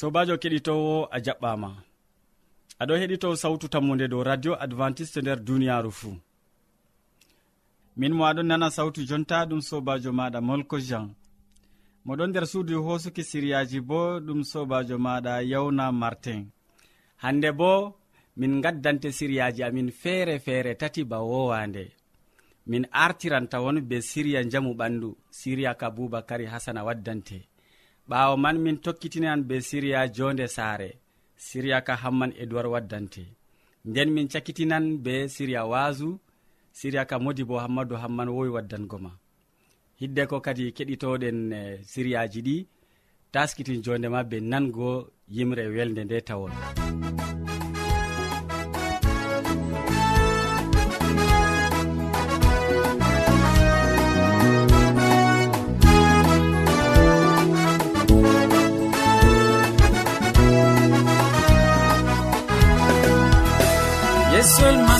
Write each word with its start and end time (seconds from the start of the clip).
sobajo 0.00 0.34
keɗitowo 0.42 0.94
a 1.14 1.18
jaɓɓama. 1.24 1.70
Aɗo 2.80 2.94
heɗito 3.00 3.28
sawtu 3.42 3.66
tammude 3.72 4.06
dow 4.12 4.22
radio 4.30 4.52
adventiste 4.64 5.18
nder 5.22 5.38
duniyaru 5.46 5.90
fuu. 5.98 6.14
Min 7.98 8.12
mo 8.16 8.24
aɗon 8.30 8.46
nana 8.50 8.68
sawtu 8.76 9.00
jonta 9.08 9.36
ɗum 9.48 9.60
sobajo 9.68 10.10
maɗa 10.18 10.40
molko 10.48 10.76
jean. 10.88 11.06
Moɗon 12.06 12.30
nder 12.30 12.46
suudu 12.52 12.74
hosuki 12.86 13.22
siriyaji 13.30 13.78
bo 13.88 14.00
ɗum 14.26 14.40
sobajo 14.50 14.96
maɗa 15.06 15.32
yawna 15.52 15.84
martin. 16.00 16.40
Hande 17.22 17.50
bo 17.58 17.72
min 18.38 18.52
gaddante 18.64 19.08
siriyaji 19.18 19.60
amin 19.66 19.88
feere 20.00 20.34
feere 20.46 20.72
tati 20.80 21.02
ba 21.10 21.18
wowande 21.30 21.84
min 22.70 22.84
artiranta 23.04 23.56
won 23.64 23.78
be 23.88 23.96
siriya 24.10 24.40
jamu 24.52 24.72
ɓandu 24.78 25.08
siriya 25.38 25.72
ka 25.80 25.86
boubacary 25.96 26.46
hasana 26.52 26.84
waddante. 26.88 27.49
ɓaawo 28.10 28.34
man 28.44 28.56
min 28.64 28.76
tokkitinan 28.84 29.40
be 29.48 29.56
siriya 29.68 30.00
jonde 30.16 30.46
saare. 30.56 30.90
Siriya 31.46 31.78
ka 31.86 31.94
hamman 32.02 32.32
edoir 32.42 32.66
waddante. 32.74 33.22
Nden 33.88 34.08
min 34.14 34.28
cakkitinan 34.32 34.84
be 35.04 35.14
siriya 35.34 35.62
waasu. 35.72 36.08
Siriya 36.78 37.04
ka 37.10 37.16
modi 37.24 37.44
bo 37.48 37.54
hammadou 37.62 37.96
hamman 38.02 38.28
wowi 38.34 38.50
waddango 38.56 38.98
ma. 39.04 39.10
Hidde 40.00 40.22
ko 40.30 40.36
kadi 40.46 40.64
keɗitoɗen 40.76 41.38
e, 41.52 41.60
siriyaji 41.90 42.40
ɗi 42.46 42.56
taskitin 43.32 43.82
jondema 43.84 44.20
be 44.30 44.36
nango 44.50 44.90
yimre 45.34 45.64
welde 45.74 46.02
nde 46.04 46.18
tawon. 46.28 46.52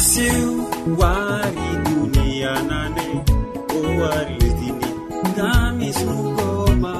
masiw 0.00 0.48
wari 1.00 1.68
duniyanane 1.84 3.08
o 3.76 3.78
wari 4.00 4.34
lesdini 4.40 4.88
ngami 5.32 5.88
sugoma 6.00 6.94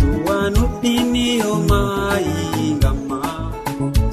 duwanuɗɗiniyomayi 0.00 2.66
ngamma 2.78 3.20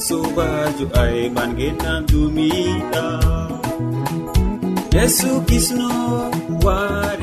sobajo 0.05 0.85
ayman 1.01 1.51
genan 1.57 2.01
dumiɗa 2.09 3.05
yesu 4.95 5.29
kisno 5.49 5.89
wari 6.65 7.18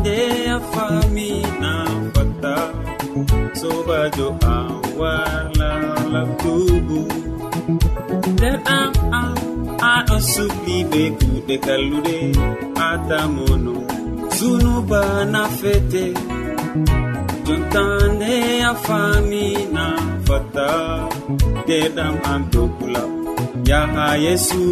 nde 0.00 0.48
a 0.56 0.58
famina 0.72 1.72
fatta 2.14 2.56
sobajo 3.60 4.28
a 4.54 4.56
wala 5.00 5.70
labtubu 6.12 7.00
nder 8.32 8.56
am 8.78 8.92
am 9.20 9.34
aɗo 9.92 10.16
subli 10.32 10.76
be 10.90 11.02
kuɗe 11.18 11.56
kallude 11.66 12.18
atamono 12.88 13.74
zunuba 14.36 15.02
nafete 15.32 16.04
jontande 17.46 18.32
a 18.70 18.72
famina 18.84 19.84
fatta 20.26 20.68
nderɗam 21.62 22.14
am 22.32 22.42
dokula 22.52 23.02
yaha 23.68 24.06
yesu. 24.24 24.62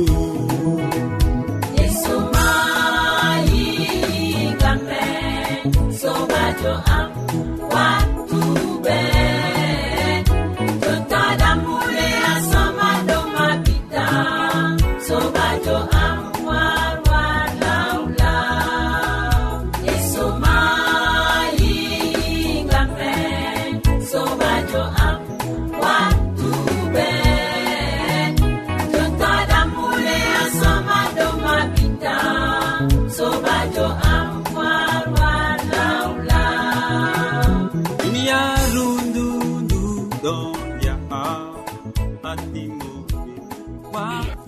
to 6.62 6.87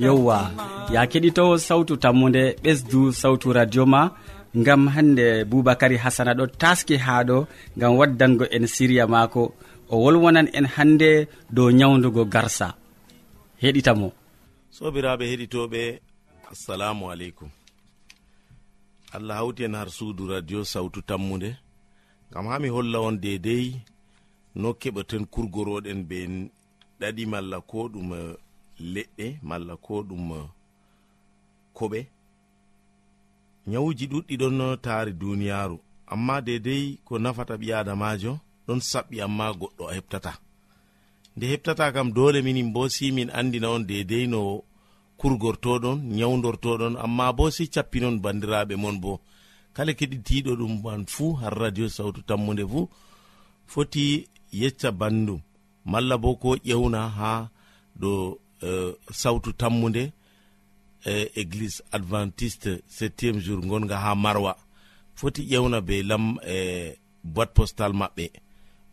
yewwa 0.03 0.39
ya 0.95 1.01
keɗitowo 1.11 1.55
sawtu 1.67 1.95
tammude 2.03 2.43
ɓesdu 2.63 3.01
sawtu 3.21 3.53
radio 3.59 3.85
ma 3.93 4.03
gam 4.67 4.83
hande 4.95 5.45
boubacary 5.51 5.97
hasana 6.05 6.33
ɗo 6.39 6.45
taski 6.61 6.97
ha 7.05 7.15
ɗo 7.29 7.37
gam 7.81 7.93
waddango 7.99 8.45
en 8.57 8.67
siriya 8.75 9.07
maako. 9.13 9.43
O 9.93 9.97
wolwonan 10.05 10.49
en 10.59 10.67
hande 10.75 11.11
dow 11.57 11.69
nyawdugo 11.79 12.23
garsa. 12.35 12.69
Heɗitamo. 13.63 14.09
Sobiraɓe 14.77 15.25
heɗitoɓe 15.31 15.81
assalamu 16.53 17.11
aleykum. 17.13 17.49
Allah 19.13 19.37
hawti 19.41 19.65
en 19.65 19.75
har 19.75 19.89
suudu 19.97 20.23
radio 20.33 20.65
sawtu 20.73 21.01
tammude. 21.09 21.51
Gam 22.33 22.47
ha 22.51 22.59
mi 22.63 22.69
holla 22.69 22.99
on 23.01 23.17
dedei 23.25 23.67
no 24.55 24.69
keɓaten 24.81 25.23
kurgoroɗen 25.33 26.01
be 26.09 26.19
ɗaɗi 27.01 27.23
malla 27.33 27.61
ko 27.71 27.79
ɗum 27.93 28.09
leɗɗe 28.95 29.27
malla 29.49 29.75
ko 29.85 29.95
ɗum 30.09 30.33
eh, 30.41 30.49
koɓe. 31.77 32.01
Nyawuji 33.71 34.05
ɗuɗɗi 34.13 34.35
ɗon 34.41 34.61
eh, 34.61 34.79
taari 34.85 35.13
duniyaaru. 35.21 35.77
Amma 36.13 36.35
dedei 36.47 36.99
ko 37.07 37.13
nafata 37.19 37.55
ɓi 37.61 37.69
adamajo 37.73 38.33
ɗon 38.67 38.81
saɓɓi 38.91 39.17
amma 39.27 39.45
goɗɗo 39.61 39.85
a 39.91 39.95
heɓtata. 39.97 40.33
Nde 41.37 41.45
heɓtata 41.53 41.93
kam 41.95 42.09
dole 42.17 42.39
minin 42.43 42.73
bo 42.75 42.89
si 42.95 43.13
min 43.17 43.31
andina 43.39 43.69
on 43.77 43.85
dedei 43.91 44.27
no 44.33 44.41
kurgortoɗon 45.21 45.99
nyawdortoɗon 46.17 46.95
amma 47.05 47.27
bo 47.37 47.45
si 47.57 47.65
cappinon 47.75 48.17
bandiraɓe 48.25 48.75
mon 48.83 48.97
bo. 49.03 49.13
Kala 49.75 49.93
keɗitiɗo 49.99 50.53
ɗum 50.61 50.75
man 50.85 51.03
fuu 51.07 51.33
har 51.41 51.55
radio 51.63 51.87
sawtu 51.97 52.21
tammude 52.29 52.65
fuu 52.73 52.89
foti 53.73 54.05
yecca 54.61 54.91
bandum 55.01 55.41
malla 55.85 56.17
bo 56.23 56.31
ko 56.43 56.51
ƴewna 56.67 57.01
ha 57.19 57.31
ɗo 58.01 58.39
Eh, 58.63 58.93
sawtu 59.11 59.53
tammude 59.53 60.13
e 61.07 61.31
église 61.35 61.83
adventiste 61.93 62.83
septiéme 62.87 63.41
jour 63.41 63.61
gonga 63.61 63.97
ha 63.97 64.15
marwa. 64.15 64.57
Foti 65.15 65.43
ƴewna 65.43 65.81
be 65.81 66.03
lam 66.03 66.39
e 66.47 66.97
boite 67.25 67.55
postal 67.55 67.93
maɓɓe. 67.93 68.31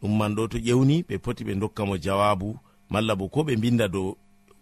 Ɗum 0.01 0.17
man 0.17 0.35
ɗo 0.35 0.47
to 0.47 0.57
ƴewni 0.57 1.03
ɓe 1.03 1.17
poti 1.19 1.43
ɓe 1.43 1.55
dokkamo 1.59 1.97
jawabu 1.97 2.57
malla 2.89 3.15
bo 3.15 3.27
ko 3.27 3.43
ɓe 3.43 3.55
binda 3.61 3.87
dow 3.89 4.15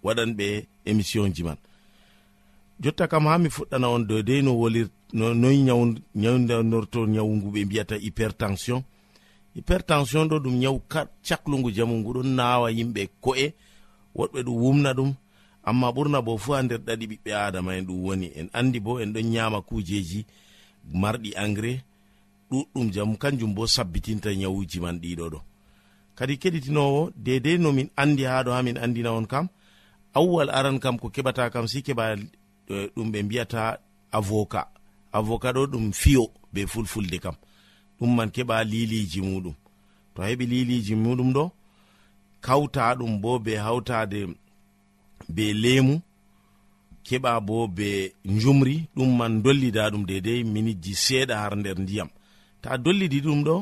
waɗan 0.04 0.34
ɓe 0.38 0.66
émission 0.86 1.32
ji 1.36 1.44
man. 1.44 1.58
Jotta 2.80 3.08
kam 3.08 3.26
ha 3.28 3.38
mi 3.38 3.50
fuɗɗana 3.50 3.88
on 3.88 4.00
dedei 4.08 4.42
no 4.42 4.54
wolir 4.54 4.88
noyi 5.14 5.62
nyawdanorto 6.16 7.06
nyawu 7.06 7.52
ɓe 7.54 7.66
mbiyata 7.66 7.96
hypertension. 7.98 8.84
Hypertension 9.56 10.26
ɗo 10.28 10.40
ɗum 10.40 10.56
nyawu 10.58 10.82
caklugu 11.24 11.72
jamu 11.72 11.96
ngu 11.98 12.14
ɗon 12.14 12.28
nawa 12.36 12.72
yimɓe 12.72 13.10
ko'e. 13.22 13.54
woɗɓe 14.16 14.40
ɗum 14.46 14.58
wumna 14.64 14.94
ɗum. 14.94 15.14
Amma 15.64 15.92
ɓurna 15.92 16.22
bo 16.22 16.38
fu 16.38 16.54
ha 16.54 16.62
nder 16.64 16.80
ɗaɗi 16.80 17.06
ɓiɓɓe 17.08 17.32
adama 17.34 17.76
en 17.78 17.86
ɗum 17.88 18.00
woni. 18.06 18.28
En 18.40 18.48
andi 18.54 18.80
bo 18.80 19.00
en 19.00 19.14
ɗon 19.14 19.24
nyama 19.32 19.62
kujeji 19.62 20.26
marɗi 20.94 21.30
engrais. 21.44 21.82
Ɗuɗɗum 22.52 22.92
jam 22.94 23.18
kanjum 23.18 23.54
bo 23.56 23.68
sabbitinta 23.68 24.30
nyawuji 24.36 24.80
man 24.80 25.00
ɗiɗo 25.00 25.30
ɗo 25.34 25.40
kadi 26.16 26.38
keɗitinowo 26.38 27.12
dedei 27.16 27.58
nomin 27.58 27.90
andi 27.96 28.24
ha 28.24 28.44
ɗo 28.44 28.52
ha 28.56 28.64
min 28.64 28.78
andina 28.78 29.12
on 29.12 29.26
kam 29.28 29.48
awwal 30.14 30.50
aran 30.50 30.80
kam 30.80 30.98
ko 31.00 31.10
keɓata 31.10 31.50
kam 31.54 31.68
si 31.68 31.82
keɓa 31.86 32.06
eh, 32.70 32.88
ɗum 32.96 33.12
ɓe 33.12 33.20
mbiyata 33.24 33.80
avoka. 34.12 34.62
Avoka 35.12 35.50
ɗo 35.56 35.62
ɗum 35.72 35.92
fiyo 35.94 36.24
be 36.54 36.66
fulfulde 36.68 37.20
kam. 37.20 37.36
Ɗum 38.00 38.16
man 38.16 38.30
keɓa 38.36 38.64
liliji 38.64 39.22
muɗum. 39.22 39.54
To 40.16 40.22
a 40.22 40.26
heɓi 40.30 40.46
liliji 40.52 40.96
muɗum 40.96 41.34
ɗo 41.36 41.52
kawta 42.46 42.84
ɗum 43.00 43.14
bo 43.22 43.32
be 43.46 43.54
hawtade 43.66 44.20
be 45.36 45.46
lemu 45.64 45.96
keɓa 47.06 47.32
bo 47.48 47.58
be 47.78 47.88
jumri 48.42 48.76
ɗum 48.96 49.10
man 49.18 49.34
dollida 49.44 49.84
ɗum 49.92 50.04
dedei 50.10 50.42
miniji 50.54 50.94
seeɗa 51.04 51.36
har 51.42 51.54
nder 51.60 51.78
ndiyam. 51.84 52.10
Ta 52.62 52.70
dollidi 52.84 53.20
ɗum 53.26 53.40
ɗo 53.48 53.56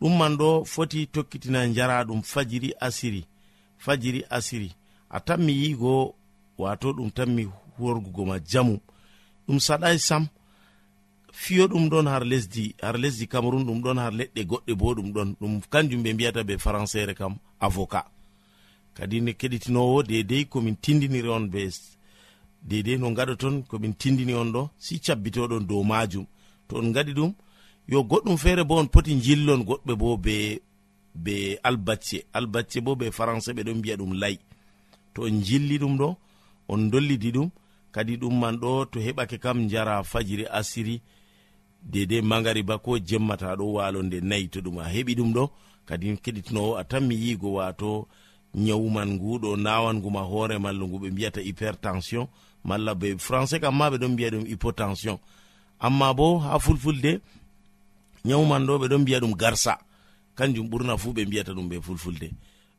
ɗum 0.00 0.12
man 0.18 0.32
ɗo 0.40 0.48
foti 0.72 1.00
tokkitina 1.14 1.60
jara 1.76 1.96
ɗum 2.08 2.20
fajiri 2.32 2.70
asiri 2.86 3.22
fajiri 3.84 4.20
asiri. 4.36 4.70
A 5.10 5.18
tanmi 5.26 5.52
yigo 5.62 5.92
wato 6.58 6.88
ɗum 6.96 7.10
tanmi 7.16 7.42
worgugo 7.80 8.22
ma 8.30 8.36
jamu. 8.50 8.74
Ɗum 9.46 9.58
saɗai 9.66 9.96
sam 10.08 10.22
fiyo 11.36 11.68
ɗum 11.68 11.88
ɗon 11.88 12.06
har 12.06 12.24
lesdi 12.24 12.74
har 12.82 12.96
lesdi 12.98 13.26
cameron 13.28 13.64
ɗum 13.66 13.80
ɗon 13.82 13.98
har 13.98 14.12
leɗɗe 14.12 14.42
goɗɗe 14.50 14.72
bo 14.74 14.94
ɗum 14.94 15.12
ɗon 15.12 15.36
ɗum 15.40 15.60
kanjum 15.72 16.02
ɓe 16.02 16.12
mbiyata 16.14 16.44
be 16.44 16.54
françaire 16.56 17.14
kam 17.14 17.36
avocat. 17.60 18.06
Kadi 18.94 19.20
ne 19.20 19.32
keɗitinowo 19.32 20.02
dedei 20.02 20.44
komin 20.46 20.76
tindiniri 20.76 21.28
on 21.28 21.46
be 21.52 21.68
dedei 22.62 22.96
no 22.98 23.10
gaɗoton 23.12 23.62
komin 23.68 23.92
tindini 23.94 24.34
on 24.34 24.50
ɗo 24.52 24.70
si 24.78 24.98
cabbitoɗon 24.98 25.66
dow 25.68 25.82
majum. 25.84 26.26
To 26.68 26.76
on 26.78 26.90
gaɗi 26.92 27.12
ɗum 27.12 27.34
yo 27.88 28.02
goɗɗum 28.02 28.36
feere 28.38 28.64
bo 28.64 28.78
on 28.78 28.86
poti 28.88 29.20
jillon 29.20 29.62
goɗɓe 29.62 29.94
bo 29.94 30.16
be 30.16 30.62
be 31.14 31.58
albacce. 31.62 32.24
Albacce 32.32 32.80
bo 32.80 32.96
be 32.96 33.10
français 33.10 33.52
ɓe 33.52 33.62
ɗon 33.62 33.78
mbiya 33.78 33.96
ɗum 33.96 34.12
lay. 34.14 34.38
To 35.14 35.22
on 35.22 35.42
jilli 35.42 35.78
ɗum 35.78 35.98
ɗo 35.98 36.16
on 36.68 36.88
dollidi 36.90 37.30
ɗum 37.32 37.50
kadi 37.92 38.16
ɗum 38.16 38.40
man 38.40 38.56
ɗo 38.56 38.86
to 38.86 39.00
heɓake 39.00 39.38
kam 39.38 39.68
jara 39.68 40.02
fajiri 40.02 40.46
asiri 40.50 41.02
dedei 41.90 42.22
magariba 42.22 42.78
ko 42.78 42.98
jemmata 42.98 43.56
ɗo 43.58 43.64
walonde 43.76 44.20
nayi 44.20 44.48
to 44.52 44.60
ɗum 44.60 44.78
a 44.78 44.84
heɓi 44.94 45.12
ɗum 45.18 45.32
ɗo. 45.36 45.44
Kadi 45.88 46.16
keɗitinowo 46.24 46.76
a 46.80 46.84
tan 46.84 47.06
mi 47.08 47.14
yigo 47.14 47.48
wato 47.58 48.08
nyawuman 48.54 49.08
nguɗo 49.16 49.56
ɗo 49.56 50.20
hoore 50.30 50.58
malla 50.58 50.84
ngu 50.86 50.98
ɓe 51.02 51.08
mbiyata 51.12 51.40
hypertension. 51.40 52.26
Malla 52.64 52.94
be 52.94 53.08
français 53.26 53.60
kam 53.60 53.76
ma 53.78 53.90
ɓe 53.90 53.96
ɗon 53.98 54.12
mbiya 54.12 54.30
ɗum 54.30 54.44
hypotension. 54.46 55.18
Amma 55.78 56.14
bo 56.14 56.38
ha 56.38 56.58
fulfulde 56.58 57.20
nyawuman 58.24 58.66
ɗo 58.66 58.78
ɓe 58.80 58.86
ɗon 58.88 59.02
mbiya 59.02 59.20
ɗum 59.20 59.34
garsa. 59.36 59.78
Kanjum 60.34 60.68
ɓurna 60.70 60.98
fu 60.98 61.12
ɓe 61.12 61.24
mbiyata 61.26 61.52
ɗum 61.52 61.68
ɓe 61.70 61.80
fulfulde. 61.82 62.30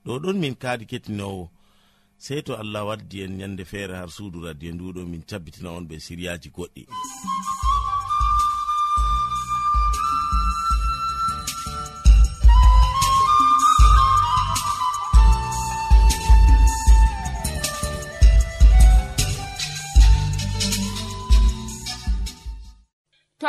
Ɗo 0.05 0.19
ɗon 0.19 0.37
min 0.39 0.55
kaadi 0.55 0.85
kettinowo. 0.85 1.49
Sey 2.17 2.41
to 2.41 2.55
allah 2.57 2.83
waddi 2.85 3.21
en 3.23 3.37
nyande 3.37 3.63
feere 3.65 3.95
har 3.95 4.09
suudu 4.09 4.41
radio 4.43 4.71
nduɗo 4.73 5.05
min 5.07 5.21
cabbitina 5.29 5.69
on 5.71 5.85
ɓe 5.87 5.95
siryaji 5.99 6.49
goɗɗi. 6.49 6.83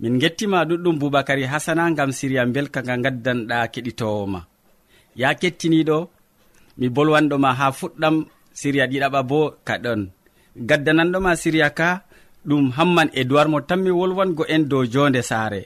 min 0.00 0.18
gettima 0.22 0.64
ɗuɗɗum 0.68 0.96
boubacary 1.00 1.44
hasana 1.52 1.90
gam 1.96 2.10
siriya 2.18 2.42
belka 2.54 2.80
nga 2.82 2.96
gaddanɗa 3.04 3.56
keɗitowoma 3.72 4.40
ya 5.20 5.28
kettiniɗo 5.40 5.98
mi 6.78 6.86
bolwanɗoma 6.94 7.50
ha 7.58 7.66
fuɗɗam 7.78 8.16
siriya 8.60 8.86
ɗiɗaɓa 8.90 9.20
bo 9.30 9.40
kaɗon 9.66 10.00
gaddananɗoma 10.68 11.30
siriya 11.42 11.70
ka 11.78 11.88
ɗum 12.48 12.64
hamman 12.76 13.08
e 13.12 13.24
duwar 13.24 13.48
mo 13.48 13.58
tanmi 13.68 13.90
wolwango 13.90 14.44
en 14.54 14.62
dow 14.70 14.84
jonde 14.92 15.22
saare. 15.22 15.60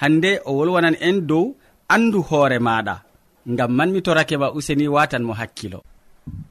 Hande 0.00 0.30
o 0.48 0.50
wolwanan 0.58 0.96
en 1.08 1.20
dow 1.28 1.54
andu 1.94 2.18
hoore 2.28 2.58
maɗa. 2.66 2.94
Ngam 3.52 3.70
man 3.76 3.90
mi 3.92 4.00
torake 4.06 4.36
ma 4.38 4.48
useni 4.58 4.86
watan 4.94 5.22
mo 5.26 5.32
hakkilo. 5.40 5.80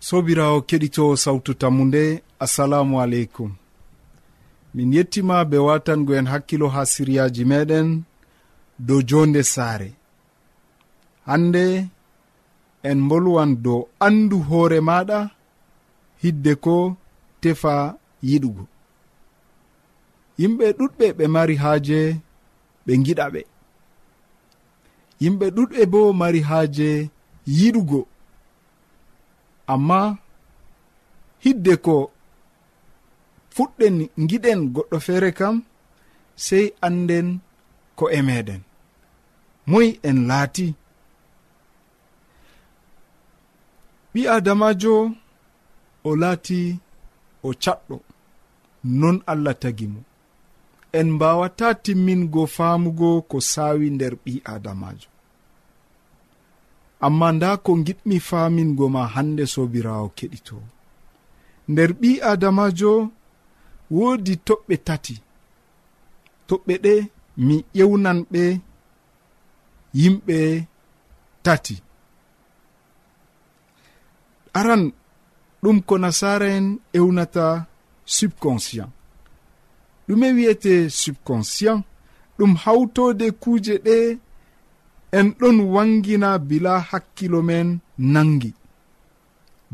Sobirawo 0.07 0.57
keɗitowo 0.69 1.13
sawtu 1.23 1.51
tammu 1.61 1.83
nde 1.85 2.03
assalamu 2.43 2.95
aleykum. 3.03 3.51
min 4.73 4.93
yettima 4.93 5.45
be 5.45 5.57
watango 5.67 6.11
en 6.19 6.27
hakkilo 6.31 6.67
ha 6.73 6.81
siriyaji 6.85 7.43
meɗen 7.51 7.87
dow 8.87 9.01
jonde 9.09 9.41
saare. 9.53 9.89
Hande 11.27 11.65
en 12.89 12.99
bolwan 13.09 13.51
dow 13.63 13.81
andu 14.05 14.37
hoore 14.49 14.79
maɗa 14.89 15.19
hidde 16.21 16.53
ko 16.63 16.75
tefa 17.41 17.75
yiɗugo. 18.29 18.63
Yimɓe 20.39 20.65
ɗuɗɓe 20.77 21.05
ɓe 21.17 21.25
mari 21.35 21.55
haaje 21.63 21.99
ɓe 22.85 22.93
giɗa 23.05 23.25
ɓe. 23.33 23.41
Yimɓe 25.21 25.45
ɗuɗɓe 25.55 25.81
bo 25.93 25.99
mari 26.21 26.41
haaje 26.49 26.89
yiɗugo. 27.57 28.01
Amma 29.73 29.99
hidde 31.43 31.73
ko 31.85 31.95
fuɗɗen 33.55 33.95
giɗen 34.29 34.59
goɗɗo 34.73 34.97
feere 35.05 35.29
kam 35.39 35.55
sey 36.45 36.65
anden 36.87 37.27
ko 37.97 38.05
e 38.17 38.19
meɗen 38.27 38.61
moy 39.69 39.87
en 40.09 40.17
laati. 40.29 40.67
Ɓi 44.11 44.21
adamajo 44.35 44.93
o 46.03 46.09
laati 46.21 46.59
o 47.43 47.49
caɗɗo 47.63 47.95
non 48.99 49.17
allah 49.31 49.55
tagi 49.61 49.87
mo. 49.93 50.01
En 50.99 51.07
mbawata 51.15 51.67
timmingo 51.83 52.43
faamugo 52.55 53.09
ko 53.29 53.37
saawi 53.51 53.87
nder 53.91 54.13
ɓi 54.23 54.33
adamajo 54.53 55.09
amma 57.05 57.27
nda 57.35 57.57
ko 57.57 57.71
giɗmi 57.85 58.17
faamingo 58.29 58.85
ma 58.95 59.03
hande 59.13 59.43
sobirawo 59.53 60.07
keɗito 60.17 60.57
nder 61.71 61.91
ɓi 61.99 62.11
adamajo 62.31 62.91
woodi 63.91 64.33
toɓɓe 64.47 64.75
tati. 64.87 65.15
Toɓɓe 66.47 66.73
ɗe 66.83 66.93
mi 67.45 67.55
ƴewnan 67.77 68.19
ɓe 68.31 68.43
yimɓe 69.99 70.37
tati. 71.45 71.75
Aran 74.59 74.83
ɗum 75.61 75.77
ko 75.87 75.97
nasara 76.03 76.47
en 76.57 76.67
ewnata 76.97 77.45
subconscient. 78.05 78.91
Ɗume 80.07 80.27
wi'ete 80.37 80.73
subconscient 80.89 81.83
ɗum 82.37 82.51
hawtode 82.63 83.25
kuuje 83.41 83.75
ɗe 83.85 83.97
en 85.17 85.27
ɗon 85.39 85.57
wangina 85.73 86.29
bila 86.39 86.73
hakkilo 86.89 87.41
men 87.49 87.79
nangi. 87.97 88.51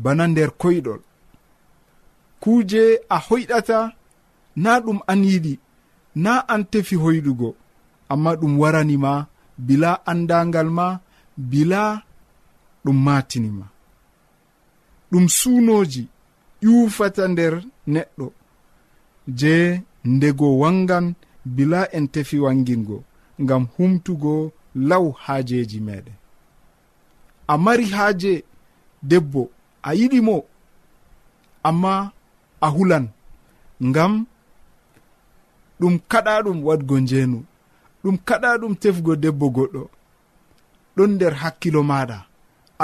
Bana 0.02 0.24
nder 0.28 0.50
koyɗol. 0.60 1.00
Kuuje 2.42 2.82
a 3.08 3.18
hoyɗata 3.26 3.78
na 4.62 4.70
ɗum 4.84 4.98
an 5.10 5.20
yiɗi 5.30 5.54
na 6.24 6.32
an 6.52 6.62
tefi 6.70 6.94
hoyɗugo 7.02 7.48
amma 8.12 8.30
ɗum 8.40 8.52
waranima 8.60 9.12
bila 9.66 9.90
andangal 10.10 10.68
ma 10.78 10.86
bila 11.50 11.80
ɗum 12.84 12.98
matinima 13.06 13.66
ɗum 15.10 15.24
suunoji 15.38 16.02
ƴufata 16.62 17.22
nder 17.32 17.54
neɗɗo 17.92 18.26
je 19.38 19.54
ndego 20.12 20.46
wangan 20.62 21.06
bila 21.56 21.80
en 21.96 22.06
tefi 22.14 22.36
wangingo 22.44 22.98
ngam 23.42 23.62
humtugo 23.76 24.34
law 24.88 25.04
haajeji 25.24 25.78
meɗen. 25.86 26.14
A 27.48 27.54
mari 27.64 27.86
haaje 27.94 28.32
debbo 29.10 29.42
a 29.82 29.90
yiɗimo 29.98 30.36
amma 31.68 31.94
a 32.60 32.68
hulan 32.74 33.06
ngam 33.88 34.12
ɗum 35.80 35.94
kaɗa 36.10 36.32
ɗum 36.44 36.58
wadgo 36.66 36.96
njeenu. 37.04 37.38
Ɗum 38.02 38.16
kaɗa 38.28 38.50
ɗum 38.60 38.74
tefgo 38.82 39.12
debbo 39.22 39.46
goɗɗo. 39.56 39.82
Ɗon 40.96 41.10
nder 41.14 41.34
hakkilo 41.42 41.80
maɗa 41.90 42.18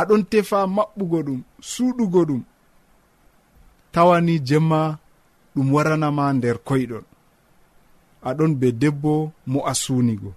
aɗon 0.00 0.22
tefa 0.30 0.58
maɓɓugo 0.76 1.18
ɗum 1.26 1.40
suuɗugo 1.70 2.20
ɗum. 2.28 2.42
Tawani 3.92 4.34
jemma 4.48 4.80
ɗum 5.54 5.66
waranama 5.74 6.24
nder 6.36 6.56
koyɗon. 6.68 7.04
Aɗon 8.28 8.52
be 8.60 8.68
debbo 8.82 9.12
mo 9.50 9.58
a 9.66 9.72
suunigo. 9.82 10.30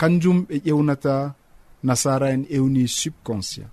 Kanjum 0.00 0.38
ɓe 0.48 0.54
ƴewnata 0.66 1.14
nasara 1.86 2.26
en 2.34 2.42
ewni 2.56 2.82
subconscient. 2.98 3.70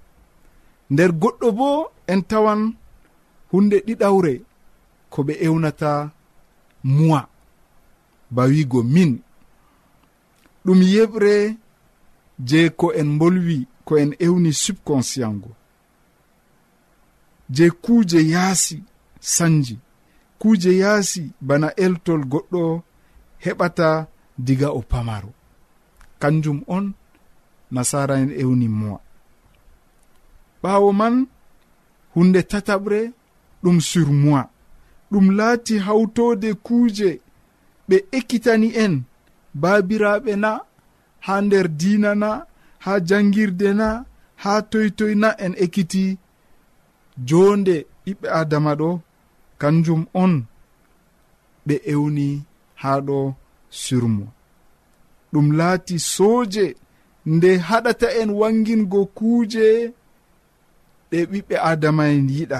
Nder 0.91 1.11
goɗɗo 1.21 1.47
bo 1.57 1.69
en 2.11 2.21
tawan 2.29 2.61
hunde 3.51 3.77
ɗiɗawre 3.87 4.33
ko 5.11 5.19
ɓe 5.27 5.33
ewnata 5.45 5.91
muwa. 6.83 7.21
ba 8.31 8.43
wigo 8.51 8.83
min. 8.83 9.11
Ɗum 10.65 10.81
yeɓre 10.93 11.33
je 12.47 12.69
ko 12.79 12.87
en 12.93 13.17
bolwi 13.19 13.57
ko 13.85 13.97
en 13.97 14.11
ewni 14.25 14.51
subconscient 14.53 15.35
go 15.41 15.51
je 17.49 17.65
kuuje 17.83 18.19
yaasi 18.33 18.83
sanji. 19.19 19.75
Kuuje 20.39 20.71
yaasi 20.77 21.31
bana 21.41 21.67
eltol 21.85 22.21
goɗɗo 22.31 22.81
heɓata 23.43 23.87
diga 24.37 24.69
o 24.71 24.81
pamaro 24.81 25.31
kanjum 26.19 26.59
on 26.67 26.93
nasara 27.71 28.15
en 28.23 28.31
ewni 28.41 28.67
moa 28.79 28.99
ɓaawo 30.61 30.89
man 30.99 31.15
hunde 32.15 32.41
tataɓre 32.51 32.99
ɗum 33.63 33.77
sur 33.89 34.07
moi 34.23 34.43
ɗum 35.11 35.25
laati 35.37 35.75
hawtode 35.85 36.49
kuuje 36.65 37.09
ɓe 37.89 37.97
ekkitani 38.17 38.69
en. 38.83 38.93
Baabiraɓe 39.61 40.31
na 40.43 40.51
ha 41.25 41.33
nder 41.45 41.67
diina 41.79 42.11
na 42.23 42.29
ha 42.83 42.93
jangirde 43.07 43.69
na 43.79 43.87
ha 44.43 44.53
toytoy 44.71 45.13
na 45.21 45.29
en 45.45 45.53
ekkiti 45.63 46.03
jonde 47.27 47.75
ɓiɓɓe 48.05 48.27
adama 48.39 48.71
ɗo. 48.79 48.89
Kanjum 49.61 50.01
on 50.23 50.33
ɓe 51.67 51.75
ewni 51.91 52.27
ha 52.81 52.91
ɗo 53.07 53.17
surmo 53.81 54.25
ɗum 55.31 55.47
laati 55.59 55.95
sooje 56.13 56.65
nde 57.33 57.49
haɗata 57.67 58.07
en 58.21 58.29
wangingo 58.39 59.01
kuuje 59.17 59.65
ɗe 61.09 61.19
ɓiɓɓe 61.31 61.55
adama 61.71 62.03
en 62.15 62.27
yiɗa. 62.35 62.59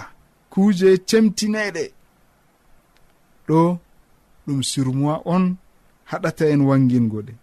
Kuuje 0.52 0.90
cemtineɗe 1.10 1.84
ɗo 3.48 3.60
ɗum 4.48 4.64
surmoi 4.64 5.22
on 5.26 5.56
haɗata 6.10 6.46
en 6.54 6.62
wangingoɗe 6.70 7.34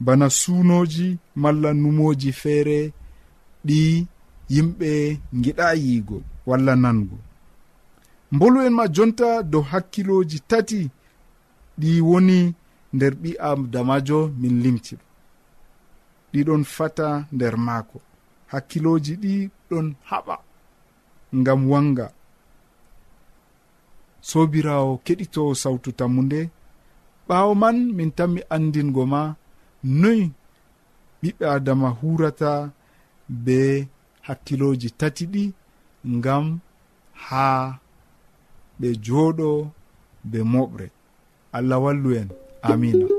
bana 0.00 0.26
suunoji 0.30 1.06
malla 1.42 1.70
numoji 1.74 2.30
feere 2.32 2.92
ɗi 3.66 4.06
yimɓe 4.52 4.90
giɗa 5.42 5.66
yiigo 5.82 6.16
walla 6.48 6.72
nango 6.76 7.18
mbolu 8.32 8.58
en 8.66 8.74
ma 8.78 8.84
jonta 8.94 9.42
dow 9.42 9.62
hakkiloji 9.70 10.38
tati 10.50 10.80
ɗi 11.80 11.90
woni 12.08 12.54
nder 12.94 13.14
ɓi 13.22 13.30
adamajo 13.48 14.18
min 14.40 14.62
limtiɗo 14.64 15.08
ɗiɗon 16.32 16.64
fata 16.64 17.26
nder 17.32 17.54
maako. 17.66 17.98
Hakkiloji 18.52 19.14
ɗi 19.22 19.50
ɗon 19.70 19.86
haɓa 20.10 20.36
ngam 21.38 21.60
wanga. 21.70 22.06
sobirawo 24.30 24.92
keɗitowo 25.04 25.52
sawtu 25.62 25.88
tammu 25.98 26.20
nde 26.26 26.40
ɓaawo 27.28 27.52
man 27.62 27.76
min 27.96 28.10
tanmi 28.18 28.40
andingo 28.54 29.02
ma 29.12 29.20
noy 30.00 30.20
ɓiɓɓe 31.20 31.44
adama 31.56 31.88
hurata 31.98 32.50
be 33.44 33.58
hakkiloji 34.26 34.88
tati 35.00 35.24
ɗi 35.32 35.44
ngam 36.16 36.44
haa 37.26 37.62
ɓe 38.80 38.88
jooɗo 39.04 39.48
be 40.30 40.38
moɓre. 40.52 40.86
Allah 41.56 41.78
wallu 41.84 42.10
en. 42.20 42.28
Amina 42.62 43.17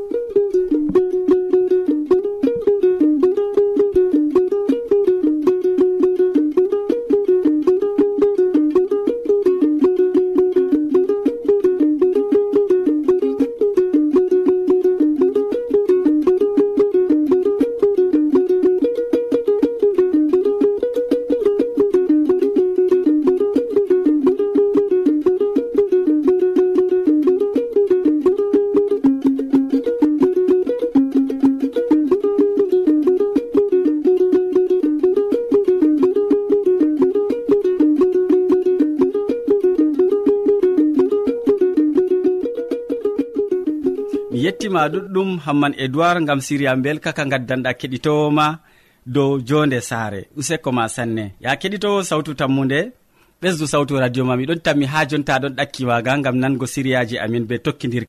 mi 44.40 44.46
yettima 44.46 44.82
ɗuɗɗum 44.94 45.30
hamman 45.46 45.74
edoird 45.84 46.24
gam 46.28 46.40
siriya 46.48 46.74
belka 46.84 47.12
ka 47.18 47.24
gaddanɗa 47.32 47.72
keɗitowoma 47.80 48.46
dow 49.06 49.32
jonde 49.48 49.80
saare. 49.90 50.22
Useko 50.40 50.70
ma 50.78 50.86
sanne. 50.96 51.26
Ya 51.44 51.52
keɗitowo 51.62 52.00
sawtu 52.10 52.32
tammude 52.40 52.80
ɓesdu 53.42 53.66
sawtu 53.74 53.94
radio 54.04 54.24
ma 54.26 54.36
miɗon 54.40 54.60
tammi 54.66 54.86
ha 54.92 55.00
jonta 55.10 55.34
ɗon 55.42 55.54
ɗakkiwaga 55.58 56.12
gam 56.24 56.36
nango 56.42 56.66
siriyaji 56.74 57.16
amin 57.24 57.44
be 57.50 57.56
tokkidir 57.66 58.04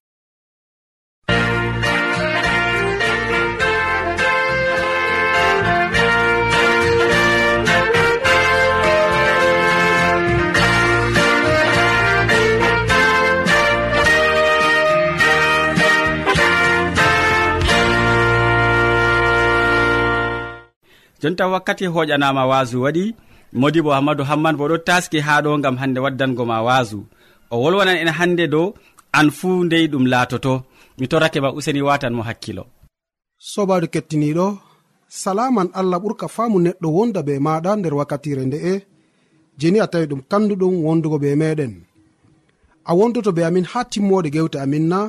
jonta 21.20 21.44
wakkati 21.52 21.84
hoƴanama 21.94 22.42
wasu 22.50 22.76
waɗi 22.84 23.04
modi 23.60 23.80
bo 23.84 23.90
hammadou 23.96 24.24
hamman 24.30 24.56
bo 24.58 24.64
ɗo 24.70 24.76
taski 24.88 25.18
ha 25.26 25.34
ɗo 25.44 25.50
gam 25.64 25.76
hande 25.80 25.98
waddango 26.04 26.44
ma 26.50 26.58
wasu 26.68 26.98
o 27.52 27.54
wolwanan 27.62 27.96
en 28.02 28.10
hande 28.18 28.44
dow 28.54 28.66
an 29.18 29.28
fuu 29.38 29.64
ndey 29.66 29.84
ɗum 29.92 30.04
laatoto. 30.12 30.54
Mi 30.98 31.06
torake 31.10 31.38
ma 31.40 31.50
useni 31.58 31.82
watan 31.88 32.14
mo 32.16 32.22
hakkilo. 32.28 32.64
Sobajo 33.52 33.86
kettiniɗo 33.94 34.46
salaman 35.22 35.68
allah 35.78 35.98
ɓurka 36.02 36.26
faamu 36.34 36.58
neɗɗo 36.64 36.88
wonda 36.96 37.20
be 37.26 37.32
maɗa 37.46 37.70
nder 37.76 37.94
wakkatire 37.98 38.42
nde'e 38.46 38.72
jeni 39.60 39.78
a 39.84 39.86
tawi 39.92 40.06
ɗum 40.10 40.20
kanduɗum 40.30 40.74
wondugo 40.86 41.16
be 41.22 41.28
meɗen. 41.40 41.72
A 42.90 42.92
wondoto 42.98 43.30
be 43.36 43.42
amin 43.48 43.66
ha 43.72 43.80
timmode 43.92 44.28
gewte 44.34 44.56
amin 44.64 44.84
na 44.92 45.00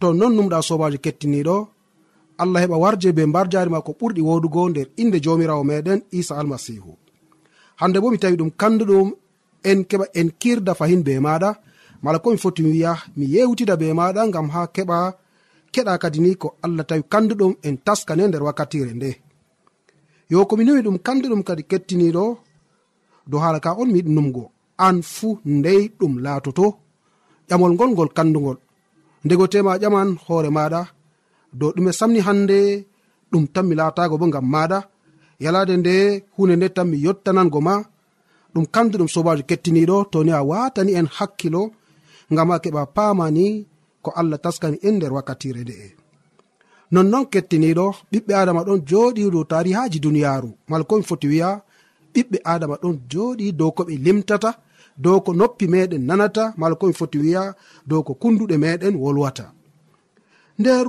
to 0.00 0.06
non 0.18 0.32
numɗa 0.36 0.58
sobajo 0.68 0.98
kettiniɗo 1.04 1.56
allah 2.42 2.60
heɓa 2.62 2.76
warje 2.82 3.12
be 3.16 3.22
mbar 3.26 3.46
jari 3.52 3.70
ma 3.70 3.80
ko 3.86 3.92
ɓurɗi 4.00 4.20
wodugo 4.28 4.68
nder 4.70 4.86
inde 5.02 5.18
jomirawo 5.24 5.64
meɗen 5.70 6.00
isa 6.18 6.34
almasihu 6.40 6.92
hande 7.80 7.98
bo 8.00 8.10
mi 8.10 8.18
tawi 8.18 8.36
ɗum 8.40 8.50
kanduɗum 8.60 9.08
en 9.70 9.80
keɓa 9.90 10.06
en 10.20 10.28
kirda 10.40 10.72
fahin 10.78 11.02
be 11.06 11.12
maɗa 11.26 11.50
mala 12.02 12.18
komi 12.22 12.38
foti 12.42 12.62
mi 12.62 12.70
wiya 12.74 12.92
mi 13.16 13.24
yewtida 13.34 13.74
be 13.80 13.86
maɗa 13.98 14.22
gam 14.34 14.48
ha 14.54 14.60
keɓa 14.74 14.98
keɗa 15.72 15.98
kadi 16.02 16.18
ni 16.20 16.30
ko 16.42 16.48
allah 16.64 16.84
tawi 16.88 17.02
kanduɗum 17.12 17.52
en 17.66 17.76
taskane 17.86 18.24
nder 18.28 18.42
wakkatire 18.46 18.92
nde. 18.94 19.10
Yo 20.30 20.46
komi 20.48 20.64
nemi 20.64 20.80
ɗum 20.86 20.98
kanduɗum 21.06 21.42
kadi 21.48 21.62
kettiniɗo 21.70 22.24
dow 23.30 23.40
hala 23.44 23.58
ka 23.64 23.70
on 23.80 23.88
mi 23.92 23.98
yiɗi 23.98 24.12
numgo 24.16 24.44
an 24.86 24.96
fuu 25.14 25.38
ndey 25.44 25.82
ɗum 25.98 26.14
laatoto. 26.24 26.66
Ƴamol 27.48 27.72
ngol 27.74 27.90
ngol 27.92 28.10
kandugol 28.16 28.58
ndego 29.24 29.44
tema 29.52 29.72
ƴaman 29.82 30.08
hoore 30.26 30.50
maɗa 30.56 30.80
dow 31.58 31.70
ɗume 31.74 31.92
samni 31.98 32.20
hande 32.26 32.58
ɗum 33.30 33.44
tan 33.54 33.64
mi 33.68 33.74
laatago 33.80 34.14
bo 34.20 34.26
ngam 34.28 34.46
maɗa 34.54 34.78
yalade 35.44 35.74
nde 35.78 35.94
hunde 36.34 36.54
nde 36.56 36.68
tan 36.76 36.86
mi 36.90 36.96
yottanango 37.06 37.60
ma. 37.68 37.74
Ɗum 38.52 38.64
kanduɗum 38.74 39.08
sobajo 39.14 39.42
kettiniɗo 39.48 39.96
toni 40.12 40.32
a 40.38 40.42
watani 40.50 40.92
en 40.98 41.08
hakkilo 41.16 41.62
ngam 42.32 42.50
a 42.54 42.56
keɓa 42.62 42.82
pamani 42.96 43.46
ko 44.04 44.10
allah 44.20 44.38
taskani 44.44 44.76
en 44.86 44.94
nder 44.96 45.12
wakkatire 45.16 45.62
nde'e 45.64 45.88
nonnon 46.92 47.24
kettiniɗo 47.32 47.86
ɓiɓɓe 48.10 48.32
adama 48.40 48.62
ɗon 48.66 48.80
joɗi 48.88 49.22
dow 49.34 49.44
tarihaji 49.52 49.98
duniyaru 50.04 50.50
mala 50.68 50.84
komi 50.88 51.04
foti 51.08 51.26
wiya 51.32 51.50
ɓiɓɓe 52.14 52.38
adama 52.52 52.76
ɗon 52.82 52.94
joɗi 53.12 53.46
dow 53.58 53.70
ko 53.76 53.82
ɓe 53.88 53.94
limtata 54.04 54.50
dow 54.98 55.20
ko 55.24 55.30
noppi 55.32 55.66
meɗen 55.72 56.02
nanata. 56.08 56.44
Mala 56.56 56.74
komi 56.74 56.92
foti 56.92 57.18
wiya 57.22 57.42
dow 57.86 58.02
ko 58.02 58.12
kunduɗe 58.20 58.56
meɗen 58.64 58.94
wolwata. 59.02 59.44
nder 60.58 60.86